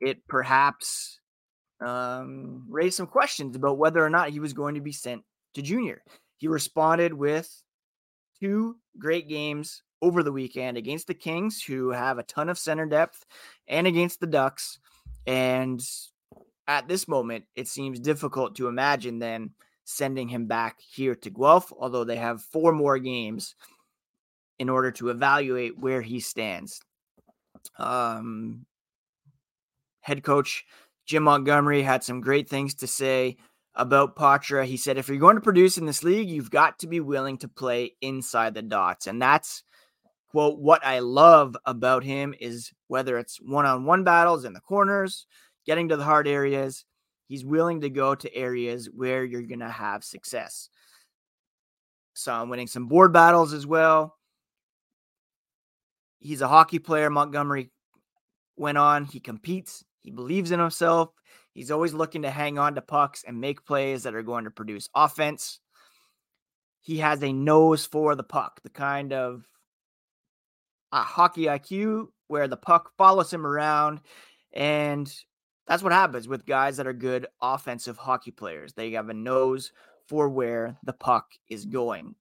it 0.00 0.26
perhaps 0.26 1.20
um, 1.80 2.66
raised 2.68 2.96
some 2.96 3.06
questions 3.06 3.54
about 3.54 3.78
whether 3.78 4.04
or 4.04 4.10
not 4.10 4.30
he 4.30 4.40
was 4.40 4.52
going 4.52 4.74
to 4.74 4.80
be 4.80 4.90
sent 4.90 5.22
to 5.54 5.62
junior. 5.62 6.02
He 6.36 6.48
responded 6.48 7.12
with 7.12 7.50
two 8.40 8.76
great 8.98 9.28
games 9.28 9.82
over 10.02 10.22
the 10.22 10.32
weekend 10.32 10.76
against 10.76 11.06
the 11.06 11.14
Kings, 11.14 11.62
who 11.62 11.90
have 11.90 12.18
a 12.18 12.24
ton 12.24 12.48
of 12.48 12.58
center 12.58 12.86
depth, 12.86 13.24
and 13.66 13.86
against 13.86 14.20
the 14.20 14.26
Ducks. 14.26 14.78
And 15.26 15.80
at 16.66 16.88
this 16.88 17.08
moment, 17.08 17.44
it 17.54 17.68
seems 17.68 17.98
difficult 18.00 18.56
to 18.56 18.68
imagine 18.68 19.18
then 19.18 19.50
sending 19.84 20.28
him 20.28 20.46
back 20.46 20.80
here 20.80 21.14
to 21.14 21.30
Guelph, 21.30 21.72
although 21.78 22.04
they 22.04 22.16
have 22.16 22.42
four 22.42 22.72
more 22.72 22.98
games 22.98 23.54
in 24.58 24.68
order 24.68 24.90
to 24.92 25.08
evaluate 25.08 25.78
where 25.78 26.02
he 26.02 26.20
stands. 26.20 26.80
Um, 27.78 28.66
head 30.00 30.22
coach 30.22 30.64
Jim 31.06 31.24
Montgomery 31.24 31.82
had 31.82 32.04
some 32.04 32.20
great 32.20 32.48
things 32.48 32.74
to 32.76 32.86
say 32.86 33.36
about 33.74 34.16
Poitras. 34.16 34.66
He 34.66 34.76
said, 34.76 34.98
if 34.98 35.08
you're 35.08 35.18
going 35.18 35.36
to 35.36 35.40
produce 35.40 35.78
in 35.78 35.86
this 35.86 36.04
league, 36.04 36.28
you've 36.28 36.50
got 36.50 36.78
to 36.80 36.86
be 36.86 37.00
willing 37.00 37.38
to 37.38 37.48
play 37.48 37.94
inside 38.00 38.54
the 38.54 38.62
dots. 38.62 39.06
And 39.06 39.20
that's, 39.20 39.64
quote, 40.30 40.58
what 40.58 40.84
I 40.84 41.00
love 41.00 41.56
about 41.64 42.04
him 42.04 42.34
is 42.40 42.72
whether 42.88 43.18
it's 43.18 43.38
one 43.40 43.66
on 43.66 43.84
one 43.84 44.04
battles 44.04 44.44
in 44.44 44.52
the 44.52 44.60
corners, 44.60 45.26
getting 45.66 45.88
to 45.88 45.96
the 45.96 46.04
hard 46.04 46.28
areas, 46.28 46.84
He's 47.26 47.44
willing 47.44 47.80
to 47.80 47.90
go 47.90 48.14
to 48.14 48.34
areas 48.34 48.88
where 48.94 49.24
you're 49.24 49.42
going 49.42 49.60
to 49.60 49.68
have 49.68 50.04
success. 50.04 50.68
So 52.12 52.32
I'm 52.32 52.48
winning 52.48 52.66
some 52.66 52.86
board 52.86 53.12
battles 53.12 53.52
as 53.52 53.66
well. 53.66 54.16
He's 56.20 56.42
a 56.42 56.48
hockey 56.48 56.78
player. 56.78 57.10
Montgomery 57.10 57.70
went 58.56 58.78
on. 58.78 59.04
He 59.04 59.20
competes. 59.20 59.84
He 60.00 60.10
believes 60.10 60.50
in 60.50 60.60
himself. 60.60 61.10
He's 61.54 61.70
always 61.70 61.94
looking 61.94 62.22
to 62.22 62.30
hang 62.30 62.58
on 62.58 62.74
to 62.74 62.82
pucks 62.82 63.24
and 63.26 63.40
make 63.40 63.64
plays 63.64 64.02
that 64.02 64.14
are 64.14 64.22
going 64.22 64.44
to 64.44 64.50
produce 64.50 64.88
offense. 64.94 65.60
He 66.80 66.98
has 66.98 67.22
a 67.22 67.32
nose 67.32 67.86
for 67.86 68.14
the 68.14 68.24
puck, 68.24 68.60
the 68.62 68.70
kind 68.70 69.12
of 69.12 69.46
a 70.92 71.00
hockey 71.00 71.44
IQ 71.44 72.08
where 72.26 72.48
the 72.48 72.56
puck 72.56 72.92
follows 72.98 73.32
him 73.32 73.46
around 73.46 74.00
and 74.52 75.12
that's 75.66 75.82
what 75.82 75.92
happens 75.92 76.28
with 76.28 76.44
guys 76.44 76.76
that 76.76 76.86
are 76.86 76.92
good 76.92 77.26
offensive 77.40 77.96
hockey 77.96 78.30
players. 78.30 78.74
They 78.74 78.92
have 78.92 79.08
a 79.08 79.14
nose 79.14 79.72
for 80.08 80.28
where 80.28 80.76
the 80.84 80.92
puck 80.92 81.26
is 81.48 81.64
going. 81.64 82.14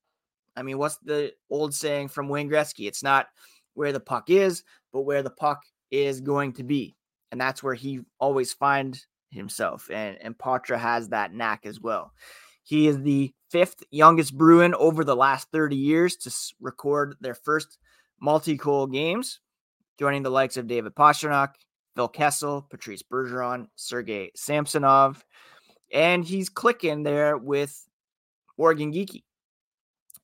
I 0.56 0.64
mean, 0.64 0.78
what's 0.78 0.98
the 0.98 1.34
old 1.50 1.74
saying 1.74 2.10
from 2.10 2.30
Wayne 2.30 2.50
Gretzky? 2.50 2.88
It's 2.88 3.04
not 3.04 3.28
where 3.74 3.92
the 3.92 4.00
puck 4.00 4.30
is, 4.30 4.64
but 4.92 5.02
where 5.02 5.24
the 5.24 5.30
puck 5.30 5.64
is 5.92 6.22
going 6.22 6.54
to 6.54 6.64
be. 6.64 6.96
And 7.32 7.42
that's 7.42 7.64
where 7.64 7.74
he 7.74 8.02
always 8.20 8.54
finds 8.54 9.08
himself, 9.34 9.90
and 9.92 10.18
and 10.22 10.38
Poitras 10.38 10.80
has 10.80 11.10
that 11.10 11.34
knack 11.34 11.66
as 11.66 11.80
well. 11.80 12.14
He 12.64 12.88
is 12.88 13.02
the 13.02 13.34
fifth 13.50 13.84
youngest 13.92 14.38
Bruin 14.38 14.74
over 14.76 15.04
the 15.04 15.16
last 15.16 15.50
30 15.52 15.76
years 15.76 16.16
to 16.18 16.34
record 16.62 17.16
their 17.20 17.36
first 17.36 17.78
multi-goal 18.22 18.88
games, 18.88 19.42
joining 20.00 20.24
the 20.24 20.32
likes 20.32 20.56
of 20.56 20.68
David 20.68 20.96
Pastrnak, 20.96 21.50
Phil 21.96 22.08
Kessel, 22.08 22.66
Patrice 22.70 23.04
Bergeron, 23.04 23.68
Sergei 23.76 24.32
Samsonov, 24.36 25.24
and 25.92 26.24
he's 26.24 26.50
clicking 26.50 27.04
there 27.04 27.38
with 27.38 27.88
Morgan 28.58 28.94
Geekie 28.94 29.24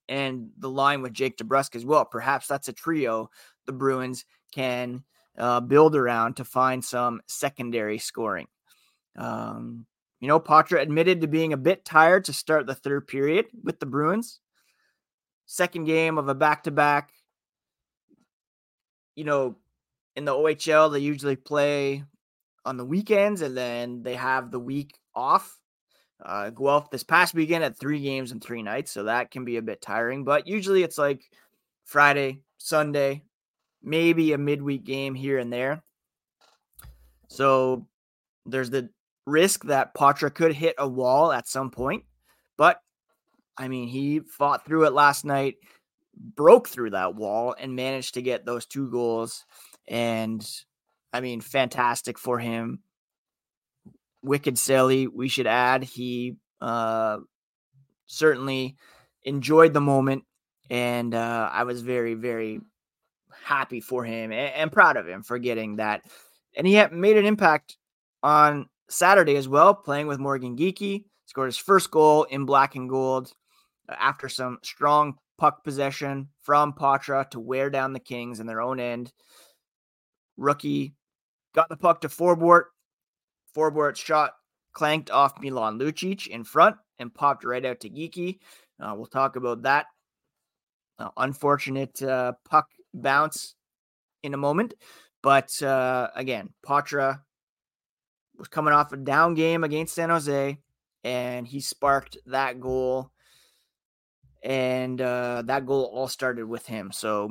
and 0.08 0.50
the 0.58 0.70
line 0.70 1.02
with 1.02 1.14
Jake 1.14 1.38
DeBrusk 1.38 1.76
as 1.76 1.86
well. 1.86 2.06
Perhaps 2.06 2.48
that's 2.48 2.68
a 2.68 2.74
trio 2.74 3.30
the 3.66 3.74
Bruins 3.74 4.26
can 4.54 5.04
uh, 5.38 5.60
build 5.60 5.96
around 5.96 6.36
to 6.38 6.44
find 6.44 6.84
some 6.84 7.22
secondary 7.28 8.00
scoring. 8.00 8.48
Um, 9.18 9.86
you 10.20 10.28
know, 10.28 10.40
Poitras 10.40 10.82
admitted 10.82 11.22
to 11.22 11.28
being 11.28 11.54
a 11.54 11.58
bit 11.58 11.86
tired 11.86 12.26
to 12.26 12.34
start 12.34 12.68
the 12.68 12.76
third 12.76 13.08
period 13.08 13.48
with 13.64 13.80
the 13.80 13.86
Bruins. 13.86 14.40
Second 15.46 15.86
game 15.86 16.18
of 16.18 16.28
a 16.28 16.36
back 16.36 16.64
to 16.64 16.72
back. 16.72 17.12
You 19.16 19.24
know, 19.24 19.56
in 20.16 20.26
the 20.26 20.34
OHL, 20.34 20.92
they 20.92 21.00
usually 21.00 21.36
play 21.36 22.04
on 22.66 22.78
the 22.78 22.86
weekends 22.86 23.42
and 23.42 23.56
then 23.56 24.04
they 24.04 24.16
have 24.16 24.52
the 24.52 24.60
week 24.60 24.98
off. 25.16 25.58
Uh, 26.24 26.50
Guelph 26.50 26.92
this 26.92 27.04
past 27.04 27.34
weekend 27.34 27.64
had 27.64 27.78
three 27.78 28.02
games 28.02 28.34
and 28.34 28.44
three 28.44 28.62
nights, 28.62 28.92
so 28.92 29.04
that 29.04 29.32
can 29.32 29.46
be 29.46 29.56
a 29.56 29.62
bit 29.62 29.82
tiring. 29.82 30.26
But 30.26 30.48
usually 30.48 30.84
it's 30.84 30.98
like 30.98 31.22
Friday, 31.86 32.42
Sunday, 32.58 33.24
maybe 33.82 34.34
a 34.34 34.38
midweek 34.38 34.84
game 34.84 35.16
here 35.16 35.38
and 35.38 35.52
there. 35.52 35.82
So 37.30 37.88
there's 38.46 38.70
the 38.70 38.90
risk 39.26 39.66
that 39.66 39.94
Poitras 39.94 40.34
could 40.34 40.54
hit 40.54 40.76
a 40.78 40.88
wall 40.88 41.32
at 41.32 41.48
some 41.48 41.72
point. 41.72 42.04
But 42.58 42.80
I 43.58 43.68
mean, 43.68 43.88
he 43.88 44.22
fought 44.22 44.66
through 44.66 44.86
it 44.86 44.94
last 44.94 45.26
night, 45.26 45.56
broke 46.16 46.70
through 46.70 46.92
that 46.92 47.16
wall, 47.16 47.56
and 47.60 47.76
managed 47.76 48.14
to 48.14 48.22
get 48.22 48.46
those 48.46 48.66
two 48.66 48.90
goals. 48.90 49.46
And 49.88 50.46
I 51.12 51.22
mean, 51.22 51.42
fantastic 51.42 52.18
for 52.18 52.40
him. 52.40 52.80
Wicked 54.22 54.58
silly, 54.58 55.08
we 55.08 55.28
should 55.28 55.48
add. 55.48 55.84
He 55.84 56.38
uh, 56.62 57.18
certainly 58.06 58.76
enjoyed 59.24 59.74
the 59.74 59.82
moment. 59.82 60.24
And 60.70 61.16
uh, 61.16 61.50
I 61.52 61.64
was 61.64 61.82
very, 61.82 62.14
very 62.14 62.62
happy 63.44 63.82
for 63.82 64.04
him 64.04 64.32
and, 64.32 64.54
and 64.54 64.72
proud 64.72 64.98
of 64.98 65.08
him 65.08 65.24
for 65.24 65.40
getting 65.40 65.78
that. 65.78 66.04
And 66.56 66.68
he 66.68 66.84
made 66.92 67.18
an 67.18 67.26
impact 67.26 67.78
on 68.22 68.70
Saturday 68.90 69.36
as 69.36 69.48
well, 69.48 69.74
playing 69.74 70.08
with 70.08 70.20
Morgan 70.20 70.58
Geekie. 70.58 71.06
Scored 71.26 71.48
his 71.48 71.58
first 71.58 71.92
goal 71.92 72.24
in 72.24 72.46
black 72.46 72.76
and 72.76 72.90
gold 72.90 73.32
uh, 73.88 73.96
after 74.00 74.28
some 74.28 74.58
strong 74.64 75.16
puck 75.38 75.64
possession 75.64 76.28
from 76.42 76.74
Poitras 76.74 77.30
to 77.32 77.40
wear 77.40 77.70
down 77.70 77.94
the 77.94 78.00
Kings 78.00 78.40
in 78.40 78.48
their 78.48 78.62
own 78.62 78.80
end. 78.80 79.14
Rookie 80.38 80.96
got 81.54 81.70
the 81.70 81.78
puck 81.78 82.02
to 82.02 82.08
Forbort. 82.08 82.64
Forbort's 83.56 84.00
shot 84.00 84.34
clanked 84.74 85.12
off 85.12 85.40
Milan 85.40 85.78
Lucic 85.80 86.28
in 86.28 86.44
front 86.44 86.76
and 86.98 87.14
popped 87.14 87.44
right 87.44 87.66
out 87.66 87.80
to 87.82 87.90
Geekie. 87.90 88.40
Uh, 88.80 88.94
we'll 88.96 89.06
talk 89.06 89.36
about 89.36 89.62
that 89.64 89.86
uh, 90.98 91.10
unfortunate 91.18 92.02
uh, 92.02 92.34
puck 92.50 92.68
bounce 92.94 93.56
in 94.24 94.34
a 94.34 94.38
moment. 94.38 94.74
But 95.22 95.62
uh, 95.62 96.10
again, 96.16 96.50
Poitras 96.66 97.20
was 98.40 98.48
coming 98.48 98.74
off 98.74 98.94
a 98.94 98.98
down 98.98 99.36
game 99.36 99.64
against 99.64 99.94
San 99.94 100.10
Jose, 100.10 100.58
and 101.04 101.48
he 101.48 101.60
sparked 101.60 102.18
that 102.26 102.60
goal. 102.60 103.12
And 104.42 105.02
uh, 105.02 105.44
that 105.46 105.66
goal 105.66 105.92
all 105.94 106.08
started 106.08 106.46
with 106.46 106.66
him. 106.66 106.92
So 106.94 107.30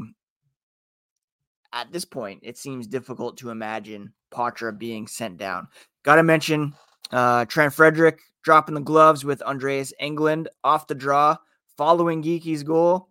at 1.73 1.91
this 1.91 2.05
point, 2.05 2.41
it 2.43 2.59
seems 2.59 2.87
difficult 2.87 3.39
to 3.39 3.51
imagine 3.51 4.13
Poitras 4.31 4.79
being 4.79 5.07
sent 5.07 5.39
down. 5.39 5.69
Got 6.03 6.17
to 6.17 6.23
mention 6.23 6.75
uh, 7.11 7.47
Trent 7.47 7.73
Frederic 7.73 8.21
dropping 8.43 8.75
the 8.75 8.81
gloves 8.81 9.25
with 9.25 9.43
Andreas 9.43 9.93
Englund 10.01 10.47
off 10.63 10.87
the 10.87 10.95
draw 10.95 11.37
following 11.77 12.23
Geekie's 12.23 12.63
goal 12.63 13.09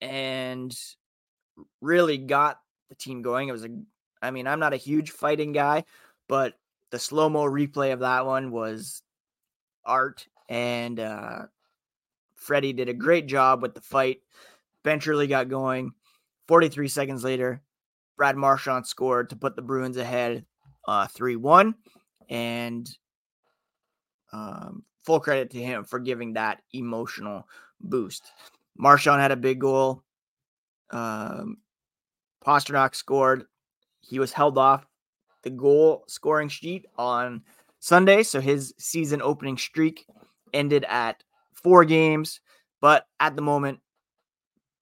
and 0.00 0.76
really 1.80 2.18
got 2.18 2.60
the 2.88 2.94
team 2.94 3.22
going. 3.22 3.48
It 3.48 3.52
was 3.52 3.64
a, 3.64 3.68
I 4.20 4.30
mean, 4.30 4.46
I'm 4.46 4.60
not 4.60 4.74
a 4.74 4.78
huge 4.78 5.10
fighting 5.10 5.52
guy, 5.52 5.84
but 6.28 6.54
the 6.92 6.98
slow 6.98 7.28
mo 7.28 7.44
replay 7.44 7.92
of 7.92 8.00
that 8.00 8.26
one 8.26 8.52
was 8.52 9.02
art, 9.84 10.28
and 10.48 11.00
uh, 11.00 11.46
Freddie 12.36 12.74
did 12.74 12.88
a 12.88 12.94
great 12.94 13.26
job 13.26 13.62
with 13.62 13.74
the 13.74 13.80
fight. 13.80 14.20
Really 14.84 15.26
got 15.26 15.48
going. 15.48 15.92
43 16.48 16.88
seconds 16.88 17.24
later, 17.24 17.62
Brad 18.16 18.36
Marchand 18.36 18.86
scored 18.86 19.30
to 19.30 19.36
put 19.36 19.56
the 19.56 19.62
Bruins 19.62 19.96
ahead 19.96 20.44
uh, 20.86 21.06
3 21.06 21.36
1. 21.36 21.74
And 22.28 22.90
um, 24.32 24.84
full 25.04 25.20
credit 25.20 25.50
to 25.50 25.62
him 25.62 25.84
for 25.84 25.98
giving 25.98 26.34
that 26.34 26.62
emotional 26.72 27.46
boost. 27.80 28.24
Marchand 28.76 29.20
had 29.20 29.32
a 29.32 29.36
big 29.36 29.60
goal. 29.60 30.02
Um, 30.90 31.58
Pastrnak 32.44 32.94
scored. 32.94 33.44
He 34.00 34.18
was 34.18 34.32
held 34.32 34.58
off 34.58 34.86
the 35.42 35.50
goal 35.50 36.04
scoring 36.08 36.48
sheet 36.48 36.86
on 36.96 37.42
Sunday. 37.80 38.22
So 38.22 38.40
his 38.40 38.74
season 38.78 39.22
opening 39.22 39.58
streak 39.58 40.06
ended 40.52 40.84
at 40.88 41.22
four 41.52 41.84
games. 41.84 42.40
But 42.80 43.06
at 43.20 43.36
the 43.36 43.42
moment, 43.42 43.80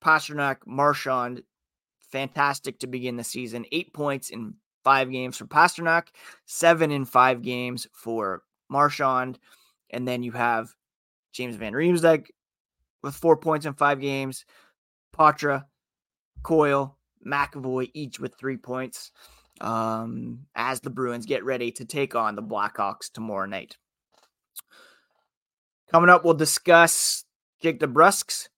Pastrnak, 0.03 0.59
Marchand, 0.67 1.43
fantastic 2.11 2.79
to 2.81 2.87
begin 2.87 3.17
the 3.17 3.25
season. 3.25 3.67
Eight 3.73 3.93
points 3.93 4.31
in 4.31 4.55
five 4.85 5.11
games 5.11 5.37
for 5.37 5.47
Pastrnak, 5.47 6.09
seven 6.47 6.91
in 6.91 7.05
five 7.05 7.43
games 7.43 7.87
for 7.93 8.43
Marchand. 8.69 9.39
And 9.91 10.07
then 10.07 10.23
you 10.23 10.33
have 10.33 10.75
James 11.33 11.57
Van 11.57 11.73
Riemsdyk 11.73 12.29
with 13.03 13.15
four 13.15 13.37
points 13.37 13.67
in 13.67 13.75
five 13.75 14.01
games. 14.01 14.45
Poitras, 15.15 15.65
Coyle, 16.43 16.97
McAvoy, 17.27 17.91
each 17.93 18.19
with 18.19 18.35
three 18.39 18.57
points 18.57 19.13
um, 19.61 20.47
as 20.55 20.81
the 20.81 20.91
Bruins 20.91 21.27
get 21.27 21.45
ready 21.45 21.71
to 21.73 21.85
take 21.85 22.15
on 22.15 22.35
the 22.35 22.43
Blackhawks 22.43 23.11
tomorrow 23.13 23.47
night. 23.47 23.77
Coming 25.91 26.11
up, 26.11 26.25
we'll 26.25 26.35
discuss 26.35 27.25
Jake 27.61 27.81
DeBrusk's 27.81 28.49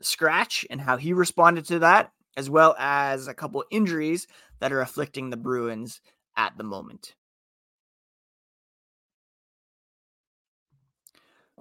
scratch 0.00 0.64
and 0.70 0.80
how 0.80 0.96
he 0.96 1.12
responded 1.12 1.66
to 1.66 1.78
that, 1.80 2.12
as 2.36 2.48
well 2.48 2.74
as 2.78 3.28
a 3.28 3.34
couple 3.34 3.64
injuries 3.70 4.26
that 4.60 4.72
are 4.72 4.80
afflicting 4.80 5.30
the 5.30 5.36
Bruins 5.36 6.00
at 6.36 6.56
the 6.56 6.64
moment. 6.64 7.14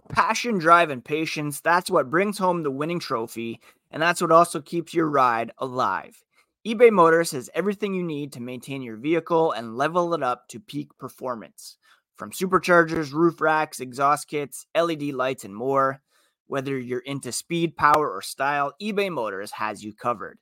Passion, 0.09 0.57
drive, 0.57 0.89
and 0.89 1.03
patience, 1.03 1.59
that's 1.59 1.91
what 1.91 2.09
brings 2.09 2.37
home 2.37 2.63
the 2.63 2.71
winning 2.71 2.99
trophy, 2.99 3.59
and 3.91 4.01
that's 4.01 4.21
what 4.21 4.31
also 4.31 4.61
keeps 4.61 4.93
your 4.93 5.09
ride 5.09 5.51
alive 5.57 6.23
eBay 6.67 6.91
Motors 6.91 7.31
has 7.31 7.49
everything 7.53 7.93
you 7.93 8.03
need 8.03 8.33
to 8.33 8.41
maintain 8.41 8.81
your 8.81 8.97
vehicle 8.97 9.53
and 9.53 9.77
level 9.77 10.13
it 10.13 10.21
up 10.21 10.49
to 10.49 10.59
peak 10.59 10.89
performance. 10.99 11.77
From 12.17 12.29
superchargers, 12.29 13.13
roof 13.13 13.39
racks, 13.39 13.79
exhaust 13.79 14.27
kits, 14.27 14.65
LED 14.75 15.03
lights, 15.13 15.45
and 15.45 15.55
more. 15.55 16.01
Whether 16.47 16.77
you're 16.77 16.99
into 16.99 17.31
speed, 17.31 17.77
power, 17.77 18.11
or 18.11 18.21
style, 18.21 18.73
eBay 18.81 19.09
Motors 19.09 19.51
has 19.51 19.81
you 19.81 19.93
covered. 19.93 20.39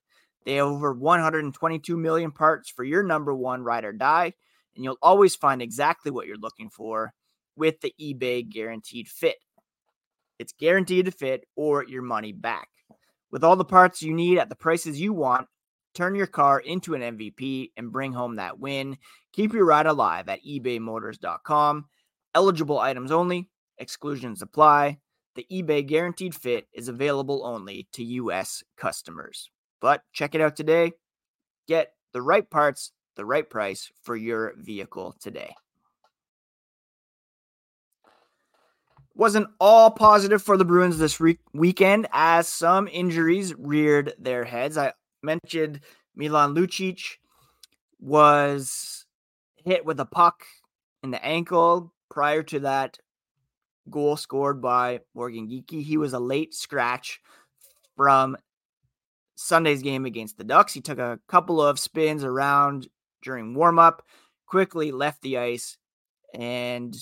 They 0.47 0.55
have 0.55 0.65
over 0.65 0.93
122 0.93 1.95
million 1.95 2.31
parts 2.31 2.71
for 2.71 2.83
your 2.83 3.03
number 3.03 3.35
one 3.35 3.61
ride 3.61 3.85
or 3.85 3.93
die, 3.93 4.33
and 4.75 4.83
you'll 4.83 4.97
always 5.03 5.35
find 5.35 5.61
exactly 5.61 6.09
what 6.09 6.25
you're 6.25 6.37
looking 6.37 6.71
for 6.71 7.13
with 7.55 7.81
the 7.81 7.93
eBay 8.01 8.49
Guaranteed 8.49 9.07
Fit. 9.07 9.37
It's 10.39 10.53
guaranteed 10.53 11.05
to 11.05 11.11
fit 11.11 11.45
or 11.55 11.85
your 11.85 12.01
money 12.01 12.31
back. 12.31 12.69
With 13.29 13.43
all 13.43 13.55
the 13.55 13.63
parts 13.63 14.01
you 14.01 14.11
need 14.11 14.39
at 14.39 14.49
the 14.49 14.55
prices 14.55 14.99
you 14.99 15.13
want, 15.13 15.47
Turn 15.95 16.13
your 16.13 16.27
car 16.27 16.59
into 16.59 16.93
an 16.93 17.01
MVP 17.01 17.71
and 17.77 17.91
bring 17.91 18.11
home 18.11 18.35
that 18.35 18.59
win. 18.59 18.97
Keep 19.31 19.53
your 19.53 19.65
ride 19.65 19.85
alive 19.85 20.27
at 20.27 20.43
ebaymotors.com. 20.43 21.85
Eligible 22.35 22.79
items 22.79 23.11
only, 23.11 23.49
exclusions 23.77 24.41
apply. 24.41 24.99
The 25.35 25.47
eBay 25.49 25.85
guaranteed 25.85 26.35
fit 26.35 26.67
is 26.73 26.89
available 26.89 27.45
only 27.45 27.87
to 27.93 28.03
U.S. 28.03 28.61
customers. 28.77 29.49
But 29.79 30.01
check 30.11 30.35
it 30.35 30.41
out 30.41 30.57
today. 30.57 30.91
Get 31.67 31.93
the 32.11 32.21
right 32.21 32.49
parts, 32.49 32.91
the 33.15 33.25
right 33.25 33.49
price 33.49 33.89
for 34.03 34.17
your 34.17 34.53
vehicle 34.57 35.15
today. 35.21 35.55
Wasn't 39.13 39.47
all 39.61 39.91
positive 39.91 40.41
for 40.41 40.57
the 40.57 40.65
Bruins 40.65 40.97
this 40.97 41.21
re- 41.21 41.39
weekend 41.53 42.07
as 42.11 42.49
some 42.49 42.89
injuries 42.89 43.53
reared 43.57 44.13
their 44.19 44.43
heads. 44.43 44.77
I 44.77 44.91
mentioned 45.25 45.81
Milan 46.15 46.55
Lucic 46.55 47.17
was 47.99 49.05
hit 49.55 49.85
with 49.85 49.99
a 49.99 50.05
puck 50.05 50.45
in 51.03 51.11
the 51.11 51.23
ankle 51.25 51.93
prior 52.09 52.43
to 52.43 52.59
that 52.61 52.99
goal 53.89 54.17
scored 54.17 54.61
by 54.61 55.01
Morgan 55.13 55.47
Geekie. 55.47 55.83
He 55.83 55.97
was 55.97 56.13
a 56.13 56.19
late 56.19 56.53
scratch 56.53 57.19
from 57.95 58.37
Sunday's 59.35 59.81
game 59.81 60.05
against 60.05 60.37
the 60.37 60.43
Ducks. 60.43 60.73
He 60.73 60.81
took 60.81 60.99
a 60.99 61.19
couple 61.27 61.61
of 61.61 61.79
spins 61.79 62.23
around 62.23 62.87
during 63.21 63.55
warmup, 63.55 63.99
quickly 64.45 64.91
left 64.91 65.21
the 65.21 65.37
ice, 65.37 65.77
and 66.33 66.95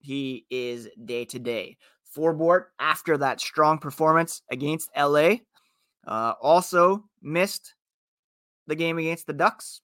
he 0.00 0.44
is 0.50 0.88
day 1.02 1.24
to 1.26 1.38
day. 1.38 1.76
Forbort, 2.14 2.64
after 2.78 3.16
that 3.16 3.40
strong 3.40 3.78
performance 3.78 4.42
against 4.50 4.90
LA, 4.96 5.36
uh, 6.06 6.34
also 6.40 7.04
missed 7.20 7.74
the 8.66 8.76
game 8.76 8.98
against 8.98 9.26
the 9.26 9.32
Ducks. 9.32 9.80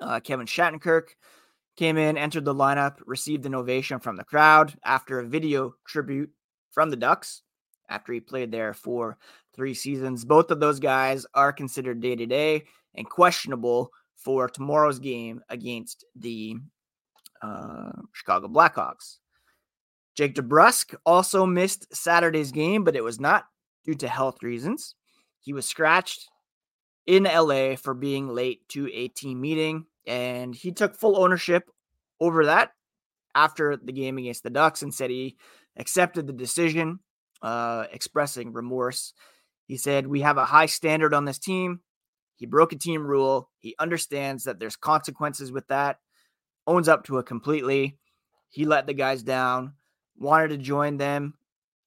Uh, 0.00 0.20
Kevin 0.20 0.46
Shattenkirk 0.46 1.08
came 1.76 1.96
in, 1.96 2.16
entered 2.16 2.44
the 2.44 2.54
lineup, 2.54 2.98
received 3.06 3.46
an 3.46 3.54
ovation 3.54 4.00
from 4.00 4.16
the 4.16 4.24
crowd 4.24 4.74
after 4.84 5.18
a 5.18 5.26
video 5.26 5.74
tribute 5.86 6.30
from 6.72 6.90
the 6.90 6.96
Ducks 6.96 7.42
after 7.88 8.12
he 8.12 8.20
played 8.20 8.50
there 8.50 8.74
for 8.74 9.18
three 9.54 9.74
seasons. 9.74 10.24
Both 10.24 10.50
of 10.50 10.60
those 10.60 10.80
guys 10.80 11.26
are 11.34 11.52
considered 11.52 12.00
day 12.00 12.16
to 12.16 12.26
day 12.26 12.64
and 12.94 13.08
questionable 13.08 13.90
for 14.16 14.48
tomorrow's 14.48 14.98
game 14.98 15.40
against 15.48 16.04
the 16.16 16.56
uh, 17.42 17.92
Chicago 18.12 18.48
Blackhawks. 18.48 19.18
Jake 20.16 20.34
DeBrusk 20.34 20.94
also 21.04 21.44
missed 21.44 21.94
Saturday's 21.94 22.52
game, 22.52 22.84
but 22.84 22.96
it 22.96 23.02
was 23.02 23.20
not 23.20 23.46
due 23.84 23.94
to 23.94 24.08
health 24.08 24.42
reasons. 24.42 24.94
He 25.40 25.52
was 25.52 25.66
scratched 25.66 26.28
in 27.06 27.24
LA 27.24 27.76
for 27.76 27.94
being 27.94 28.28
late 28.28 28.66
to 28.70 28.90
a 28.92 29.08
team 29.08 29.40
meeting, 29.40 29.86
and 30.06 30.54
he 30.54 30.72
took 30.72 30.96
full 30.96 31.22
ownership 31.22 31.64
over 32.20 32.46
that 32.46 32.70
after 33.34 33.76
the 33.76 33.92
game 33.92 34.18
against 34.18 34.42
the 34.42 34.50
Ducks 34.50 34.82
and 34.82 34.94
said 34.94 35.10
he 35.10 35.36
accepted 35.76 36.26
the 36.26 36.32
decision, 36.32 37.00
uh, 37.42 37.84
expressing 37.92 38.52
remorse. 38.52 39.12
He 39.66 39.76
said, 39.76 40.06
We 40.06 40.20
have 40.20 40.38
a 40.38 40.44
high 40.44 40.66
standard 40.66 41.12
on 41.12 41.24
this 41.24 41.38
team. 41.38 41.80
He 42.36 42.46
broke 42.46 42.72
a 42.72 42.78
team 42.78 43.06
rule. 43.06 43.50
He 43.58 43.74
understands 43.78 44.44
that 44.44 44.58
there's 44.58 44.76
consequences 44.76 45.52
with 45.52 45.66
that, 45.68 45.98
owns 46.66 46.88
up 46.88 47.04
to 47.04 47.18
it 47.18 47.26
completely. 47.26 47.98
He 48.48 48.64
let 48.64 48.86
the 48.86 48.94
guys 48.94 49.22
down, 49.22 49.74
wanted 50.16 50.48
to 50.48 50.58
join 50.58 50.96
them 50.96 51.34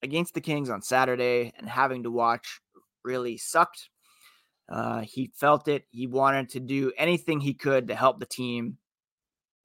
against 0.04 0.34
the 0.34 0.42
Kings 0.42 0.70
on 0.70 0.82
Saturday, 0.82 1.54
and 1.58 1.68
having 1.68 2.04
to 2.04 2.12
watch 2.12 2.62
really 3.04 3.38
sucked. 3.38 3.90
Uh, 4.70 5.02
he 5.02 5.32
felt 5.34 5.68
it. 5.68 5.86
He 5.92 6.08
wanted 6.08 6.50
to 6.50 6.60
do 6.60 6.92
anything 6.98 7.40
he 7.40 7.54
could 7.54 7.88
to 7.88 7.96
help 7.96 8.20
the 8.20 8.26
team 8.26 8.78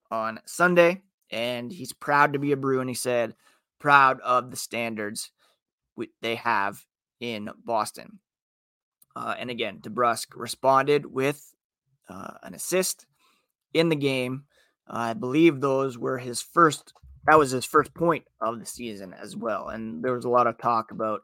on 0.09 0.39
Sunday, 0.45 1.01
and 1.29 1.71
he's 1.71 1.93
proud 1.93 2.33
to 2.33 2.39
be 2.39 2.51
a 2.51 2.57
Bruin. 2.57 2.87
He 2.87 2.93
said, 2.93 3.35
proud 3.79 4.21
of 4.21 4.49
the 4.49 4.57
standards 4.57 5.31
they 6.21 6.35
have 6.35 6.85
in 7.19 7.49
Boston. 7.65 8.19
Uh, 9.15 9.35
and 9.37 9.49
again, 9.49 9.79
DeBrusk 9.79 10.27
responded 10.35 11.05
with 11.05 11.53
uh, 12.09 12.35
an 12.43 12.53
assist 12.53 13.05
in 13.73 13.89
the 13.89 13.95
game. 13.95 14.45
I 14.87 15.13
believe 15.13 15.59
those 15.59 15.97
were 15.97 16.17
his 16.17 16.41
first. 16.41 16.93
That 17.25 17.39
was 17.39 17.51
his 17.51 17.65
first 17.65 17.93
point 17.93 18.25
of 18.41 18.59
the 18.59 18.65
season 18.65 19.13
as 19.13 19.35
well. 19.35 19.69
And 19.69 20.03
there 20.03 20.13
was 20.13 20.25
a 20.25 20.29
lot 20.29 20.47
of 20.47 20.57
talk 20.57 20.91
about 20.91 21.21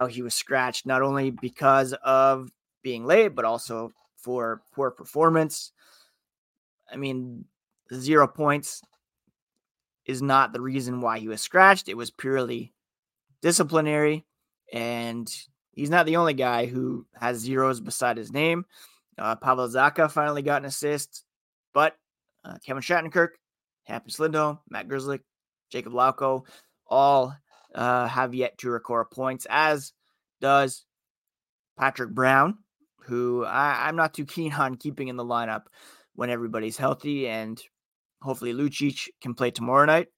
how 0.00 0.06
he 0.06 0.22
was 0.22 0.34
scratched 0.34 0.86
not 0.86 1.02
only 1.02 1.30
because 1.30 1.92
of 2.04 2.50
being 2.82 3.04
late, 3.04 3.34
but 3.34 3.44
also 3.44 3.92
for 4.16 4.62
poor 4.74 4.90
performance. 4.90 5.72
I 6.90 6.96
mean, 6.96 7.44
zero 7.92 8.26
points 8.26 8.82
is 10.06 10.22
not 10.22 10.52
the 10.52 10.60
reason 10.60 11.00
why 11.00 11.18
he 11.18 11.28
was 11.28 11.40
scratched. 11.40 11.88
It 11.88 11.96
was 11.96 12.10
purely 12.10 12.72
disciplinary. 13.42 14.24
And 14.72 15.32
he's 15.72 15.90
not 15.90 16.06
the 16.06 16.16
only 16.16 16.34
guy 16.34 16.66
who 16.66 17.06
has 17.14 17.38
zeros 17.38 17.80
beside 17.80 18.16
his 18.16 18.32
name. 18.32 18.64
Uh, 19.16 19.36
Pavel 19.36 19.68
Zacha 19.68 20.10
finally 20.10 20.42
got 20.42 20.62
an 20.62 20.66
assist, 20.66 21.24
but 21.74 21.94
uh, 22.44 22.54
Kevin 22.64 22.82
Shattenkirk, 22.82 23.30
Hampus 23.88 24.18
Lindholm, 24.18 24.58
Matt 24.68 24.88
Grzelcyk, 24.88 25.20
Jacob 25.70 25.92
Lauko 25.92 26.44
all 26.86 27.34
uh, 27.74 28.06
have 28.06 28.34
yet 28.34 28.58
to 28.58 28.70
record 28.70 29.10
points, 29.10 29.46
as 29.50 29.92
does 30.40 30.84
Patrick 31.78 32.10
Brown, 32.10 32.58
who 33.02 33.44
I, 33.44 33.88
I'm 33.88 33.96
not 33.96 34.14
too 34.14 34.24
keen 34.24 34.52
on 34.58 34.76
keeping 34.76 35.08
in 35.08 35.16
the 35.16 35.24
lineup 35.24 35.62
when 36.14 36.30
everybody's 36.30 36.76
healthy. 36.76 37.28
And 37.28 37.60
hopefully 38.20 38.52
Lucic 38.52 39.08
can 39.20 39.34
play 39.34 39.50
tomorrow 39.50 39.84
night. 39.84 40.08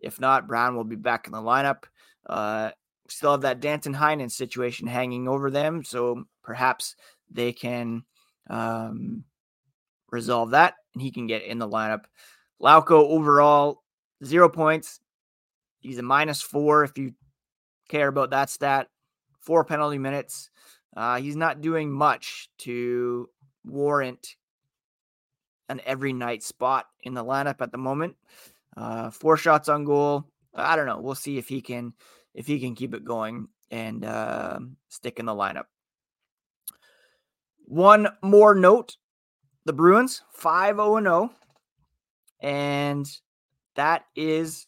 If 0.00 0.18
not, 0.18 0.48
Brown 0.48 0.76
will 0.76 0.84
be 0.84 0.96
back 0.96 1.26
in 1.26 1.32
the 1.32 1.38
lineup. 1.38 1.84
Uh, 2.26 2.70
still 3.08 3.32
have 3.32 3.42
that 3.42 3.60
Danton 3.60 3.94
Heinen 3.94 4.30
situation 4.30 4.86
hanging 4.86 5.28
over 5.28 5.50
them. 5.50 5.84
So 5.84 6.24
perhaps 6.42 6.96
they 7.30 7.52
can 7.52 8.04
um, 8.48 9.24
resolve 10.10 10.50
that 10.50 10.74
and 10.94 11.02
he 11.02 11.10
can 11.10 11.26
get 11.26 11.44
in 11.44 11.58
the 11.58 11.68
lineup. 11.68 12.04
Lauko 12.62 13.08
overall, 13.08 13.82
zero 14.24 14.48
points. 14.48 15.00
He's 15.80 15.98
a 15.98 16.02
minus 16.02 16.42
four 16.42 16.84
if 16.84 16.98
you 16.98 17.14
care 17.88 18.08
about 18.08 18.30
that 18.30 18.50
stat. 18.50 18.88
Four 19.40 19.64
penalty 19.64 19.98
minutes. 19.98 20.50
Uh, 20.94 21.20
he's 21.20 21.36
not 21.36 21.60
doing 21.60 21.90
much 21.90 22.50
to 22.58 23.28
warrant 23.64 24.36
an 25.68 25.80
every 25.86 26.12
night 26.12 26.42
spot 26.42 26.86
in 27.02 27.14
the 27.14 27.24
lineup 27.24 27.60
at 27.60 27.72
the 27.72 27.78
moment. 27.78 28.16
Uh, 28.76 29.10
four 29.10 29.36
shots 29.36 29.68
on 29.68 29.84
goal. 29.84 30.26
I 30.54 30.76
don't 30.76 30.86
know. 30.86 31.00
We'll 31.00 31.14
see 31.14 31.38
if 31.38 31.48
he 31.48 31.60
can 31.62 31.94
if 32.34 32.46
he 32.46 32.60
can 32.60 32.74
keep 32.74 32.94
it 32.94 33.04
going 33.04 33.48
and 33.70 34.04
uh, 34.04 34.58
stick 34.88 35.18
in 35.18 35.26
the 35.26 35.32
lineup. 35.32 35.66
One 37.64 38.08
more 38.22 38.54
note: 38.54 38.96
the 39.64 39.72
Bruins 39.72 40.22
five 40.32 40.76
zero 40.76 40.96
oh 40.96 41.00
zero, 41.00 41.30
and 42.40 43.06
that 43.74 44.04
is 44.16 44.66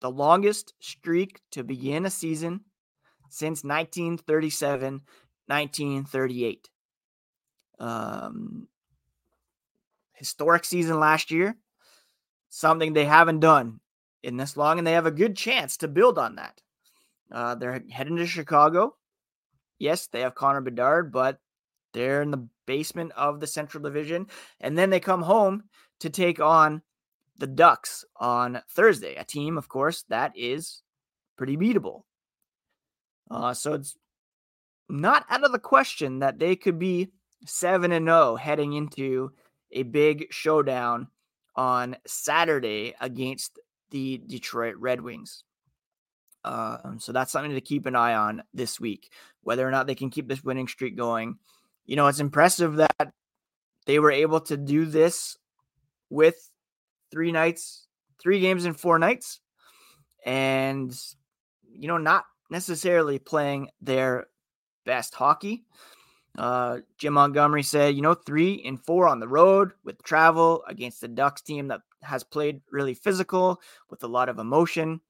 the 0.00 0.10
longest 0.10 0.74
streak 0.80 1.40
to 1.52 1.64
begin 1.64 2.04
a 2.06 2.10
season 2.10 2.60
since 3.30 3.64
1937 3.64 5.02
1938. 5.46 6.70
Um, 7.78 8.68
historic 10.14 10.64
season 10.64 10.98
last 11.00 11.30
year, 11.30 11.56
something 12.48 12.92
they 12.92 13.04
haven't 13.04 13.40
done 13.40 13.80
in 14.22 14.36
this 14.36 14.56
long, 14.56 14.78
and 14.78 14.86
they 14.86 14.92
have 14.92 15.06
a 15.06 15.10
good 15.10 15.36
chance 15.36 15.76
to 15.78 15.88
build 15.88 16.18
on 16.18 16.36
that. 16.36 16.60
Uh, 17.30 17.54
they're 17.54 17.82
heading 17.90 18.16
to 18.16 18.26
Chicago. 18.26 18.96
Yes, 19.78 20.06
they 20.06 20.20
have 20.20 20.34
Connor 20.34 20.60
Bedard, 20.60 21.12
but 21.12 21.38
they're 21.94 22.20
in 22.20 22.30
the 22.30 22.46
basement 22.66 23.12
of 23.16 23.40
the 23.40 23.46
Central 23.46 23.82
Division. 23.82 24.26
And 24.60 24.76
then 24.76 24.90
they 24.90 25.00
come 25.00 25.22
home 25.22 25.64
to 26.00 26.10
take 26.10 26.40
on 26.40 26.82
the 27.38 27.46
Ducks 27.46 28.04
on 28.16 28.60
Thursday, 28.70 29.14
a 29.16 29.24
team, 29.24 29.56
of 29.58 29.68
course, 29.68 30.04
that 30.08 30.32
is 30.36 30.82
pretty 31.36 31.56
beatable. 31.56 32.02
Uh, 33.30 33.54
so 33.54 33.74
it's 33.74 33.96
not 34.88 35.24
out 35.30 35.44
of 35.44 35.52
the 35.52 35.58
question 35.58 36.20
that 36.20 36.38
they 36.38 36.54
could 36.56 36.78
be 36.78 37.08
7 37.46 37.90
and 37.90 38.06
0 38.06 38.36
heading 38.36 38.74
into 38.74 39.32
a 39.72 39.82
big 39.82 40.26
showdown 40.30 41.08
on 41.56 41.96
Saturday 42.06 42.94
against 43.00 43.58
the 43.90 44.18
Detroit 44.18 44.76
Red 44.78 45.00
Wings. 45.00 45.44
Um, 46.44 46.98
so 47.00 47.12
that's 47.12 47.32
something 47.32 47.54
to 47.54 47.60
keep 47.60 47.86
an 47.86 47.96
eye 47.96 48.14
on 48.14 48.42
this 48.52 48.78
week, 48.78 49.10
whether 49.42 49.66
or 49.66 49.70
not 49.70 49.86
they 49.86 49.94
can 49.94 50.10
keep 50.10 50.28
this 50.28 50.44
winning 50.44 50.68
streak 50.68 50.96
going. 50.96 51.38
You 51.86 51.96
know, 51.96 52.06
it's 52.06 52.20
impressive 52.20 52.76
that 52.76 53.12
they 53.86 53.98
were 53.98 54.10
able 54.10 54.40
to 54.40 54.56
do 54.56 54.86
this 54.86 55.36
with 56.10 56.50
three 57.10 57.32
nights, 57.32 57.86
three 58.18 58.40
games 58.40 58.64
in 58.64 58.72
four 58.72 58.98
nights, 58.98 59.40
and, 60.24 60.98
you 61.70 61.88
know, 61.88 61.98
not 61.98 62.24
necessarily 62.50 63.18
playing 63.18 63.68
their 63.80 64.26
best 64.86 65.14
hockey. 65.14 65.64
Uh, 66.36 66.78
Jim 66.98 67.14
Montgomery 67.14 67.62
said, 67.62 67.94
you 67.94 68.02
know, 68.02 68.14
three 68.14 68.62
and 68.64 68.82
four 68.84 69.06
on 69.06 69.20
the 69.20 69.28
road 69.28 69.72
with 69.84 70.02
travel 70.02 70.64
against 70.66 71.00
the 71.00 71.08
Ducks 71.08 71.42
team 71.42 71.68
that 71.68 71.82
has 72.02 72.24
played 72.24 72.60
really 72.70 72.94
physical 72.94 73.60
with 73.90 74.02
a 74.02 74.08
lot 74.08 74.28
of 74.28 74.38
emotion. 74.38 75.00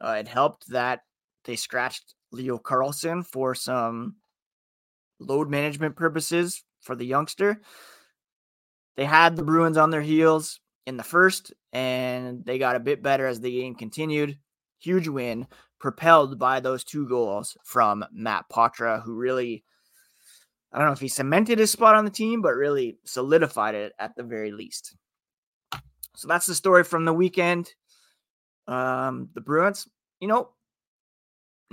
Uh, 0.00 0.16
it 0.18 0.28
helped 0.28 0.68
that 0.68 1.04
they 1.44 1.56
scratched 1.56 2.14
Leo 2.32 2.58
Carlsson 2.58 3.24
for 3.24 3.54
some 3.54 4.16
load 5.24 5.50
management 5.50 5.96
purposes 5.96 6.62
for 6.80 6.94
the 6.94 7.06
youngster. 7.06 7.60
They 8.96 9.04
had 9.04 9.36
the 9.36 9.42
Bruins 9.42 9.76
on 9.76 9.90
their 9.90 10.02
heels 10.02 10.60
in 10.86 10.96
the 10.96 11.02
first, 11.02 11.52
and 11.72 12.44
they 12.44 12.58
got 12.58 12.76
a 12.76 12.80
bit 12.80 13.02
better 13.02 13.26
as 13.26 13.40
the 13.40 13.50
game 13.50 13.74
continued. 13.74 14.38
Huge 14.80 15.08
win, 15.08 15.46
propelled 15.80 16.38
by 16.38 16.60
those 16.60 16.84
two 16.84 17.08
goals 17.08 17.56
from 17.64 18.04
Matt 18.12 18.44
Poitras, 18.52 19.02
who 19.02 19.14
really 19.14 19.64
I 20.74 20.78
don't 20.78 20.88
know 20.88 20.92
if 20.92 21.00
he 21.00 21.08
cemented 21.08 21.60
his 21.60 21.70
spot 21.70 21.94
on 21.94 22.04
the 22.04 22.10
team, 22.10 22.42
but 22.42 22.56
really 22.56 22.98
solidified 23.04 23.76
it 23.76 23.92
at 24.00 24.16
the 24.16 24.24
very 24.24 24.50
least. 24.50 24.96
So 26.16 26.26
that's 26.26 26.46
the 26.46 26.54
story 26.54 26.82
from 26.82 27.04
the 27.04 27.12
weekend. 27.12 27.72
Um, 28.66 29.28
the 29.34 29.40
Bruins, 29.40 29.88
you 30.18 30.26
know, 30.26 30.50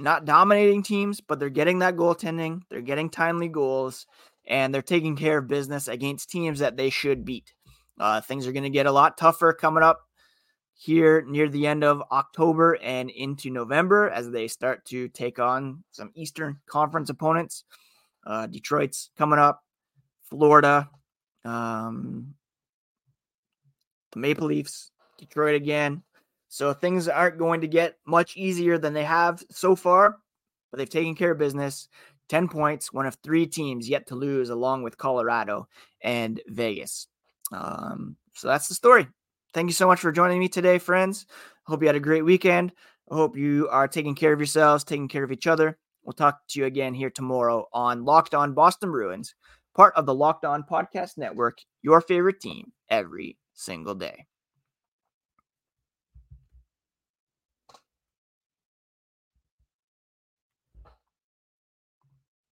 not 0.02 0.26
dominating 0.26 0.84
teams, 0.84 1.22
but 1.22 1.40
they're 1.40 1.50
getting 1.50 1.80
that 1.80 1.96
goaltending. 1.96 2.62
They're 2.70 2.82
getting 2.82 3.10
timely 3.10 3.48
goals, 3.48 4.06
and 4.48 4.74
they're 4.74 4.82
taking 4.82 5.16
care 5.16 5.38
of 5.38 5.48
business 5.48 5.88
against 5.88 6.30
teams 6.30 6.60
that 6.60 6.78
they 6.78 6.90
should 6.90 7.26
beat. 7.26 7.54
Uh, 8.00 8.22
things 8.22 8.48
are 8.48 8.52
going 8.52 8.64
to 8.64 8.70
get 8.70 8.88
a 8.88 8.92
lot 8.92 9.18
tougher 9.18 9.54
coming 9.54 9.84
up 9.84 10.02
here 10.74 11.24
near 11.28 11.48
the 11.48 11.68
end 11.68 11.84
of 11.84 12.02
October 12.12 12.78
and 12.82 13.12
into 13.12 13.52
November 13.52 14.10
as 14.10 14.32
they 14.32 14.48
start 14.48 14.84
to 14.86 15.08
take 15.10 15.38
on 15.38 15.84
some 15.92 16.12
Eastern 16.16 16.60
Conference 16.68 17.10
opponents. 17.10 17.64
Uh, 18.26 18.48
Detroit's 18.48 19.12
coming 19.18 19.38
up, 19.38 19.64
Florida, 20.30 20.90
um, 21.46 22.34
the 24.12 24.20
Maple 24.20 24.48
Leafs, 24.48 24.92
Detroit 25.20 25.56
again. 25.56 26.02
So 26.52 26.74
things 26.74 27.08
aren't 27.08 27.38
going 27.38 27.62
to 27.62 27.68
get 27.68 27.96
much 28.06 28.36
easier 28.36 28.78
than 28.78 28.94
they 28.94 29.06
have 29.06 29.42
so 29.50 29.74
far, 29.74 30.18
but 30.70 30.78
they've 30.78 30.90
taken 30.90 31.16
care 31.16 31.32
of 31.32 31.38
business. 31.38 31.88
10 32.28 32.50
points, 32.50 32.92
one 32.92 33.06
of 33.06 33.16
three 33.24 33.48
teams 33.48 33.88
yet 33.88 34.08
to 34.08 34.16
lose, 34.16 34.50
along 34.50 34.84
with 34.84 34.98
Colorado 34.98 35.70
and 36.02 36.42
Vegas. 36.48 37.08
Um, 37.54 38.18
so 38.34 38.50
that's 38.50 38.68
the 38.68 38.74
story. 38.74 39.08
Thank 39.54 39.70
you 39.70 39.74
so 39.74 39.88
much 39.88 40.02
for 40.02 40.12
joining 40.12 40.40
me 40.40 40.50
today, 40.50 40.78
friends. 40.78 41.26
Hope 41.68 41.82
you 41.82 41.88
had 41.88 41.96
a 41.96 42.02
great 42.02 42.26
weekend. 42.26 42.74
I 43.10 43.16
hope 43.16 43.38
you 43.38 43.70
are 43.70 43.88
taking 43.88 44.16
care 44.16 44.34
of 44.34 44.40
yourselves, 44.40 44.84
taking 44.84 45.08
care 45.08 45.24
of 45.24 45.32
each 45.32 45.48
other. 45.48 45.78
We'll 46.04 46.12
talk 46.12 46.42
to 46.50 46.60
you 46.60 46.66
again 46.66 46.94
here 46.94 47.10
tomorrow 47.10 47.66
on 47.72 48.04
Locked 48.04 48.36
On 48.36 48.54
Boston 48.54 48.92
Bruins, 48.92 49.36
part 49.74 49.94
of 49.96 50.06
the 50.06 50.14
Locked 50.14 50.44
On 50.44 50.64
Podcast 50.64 51.18
Network, 51.18 51.60
your 51.82 52.02
favorite 52.02 52.42
team 52.42 52.74
every 52.90 53.38
single 53.54 53.96
day. 53.96 54.26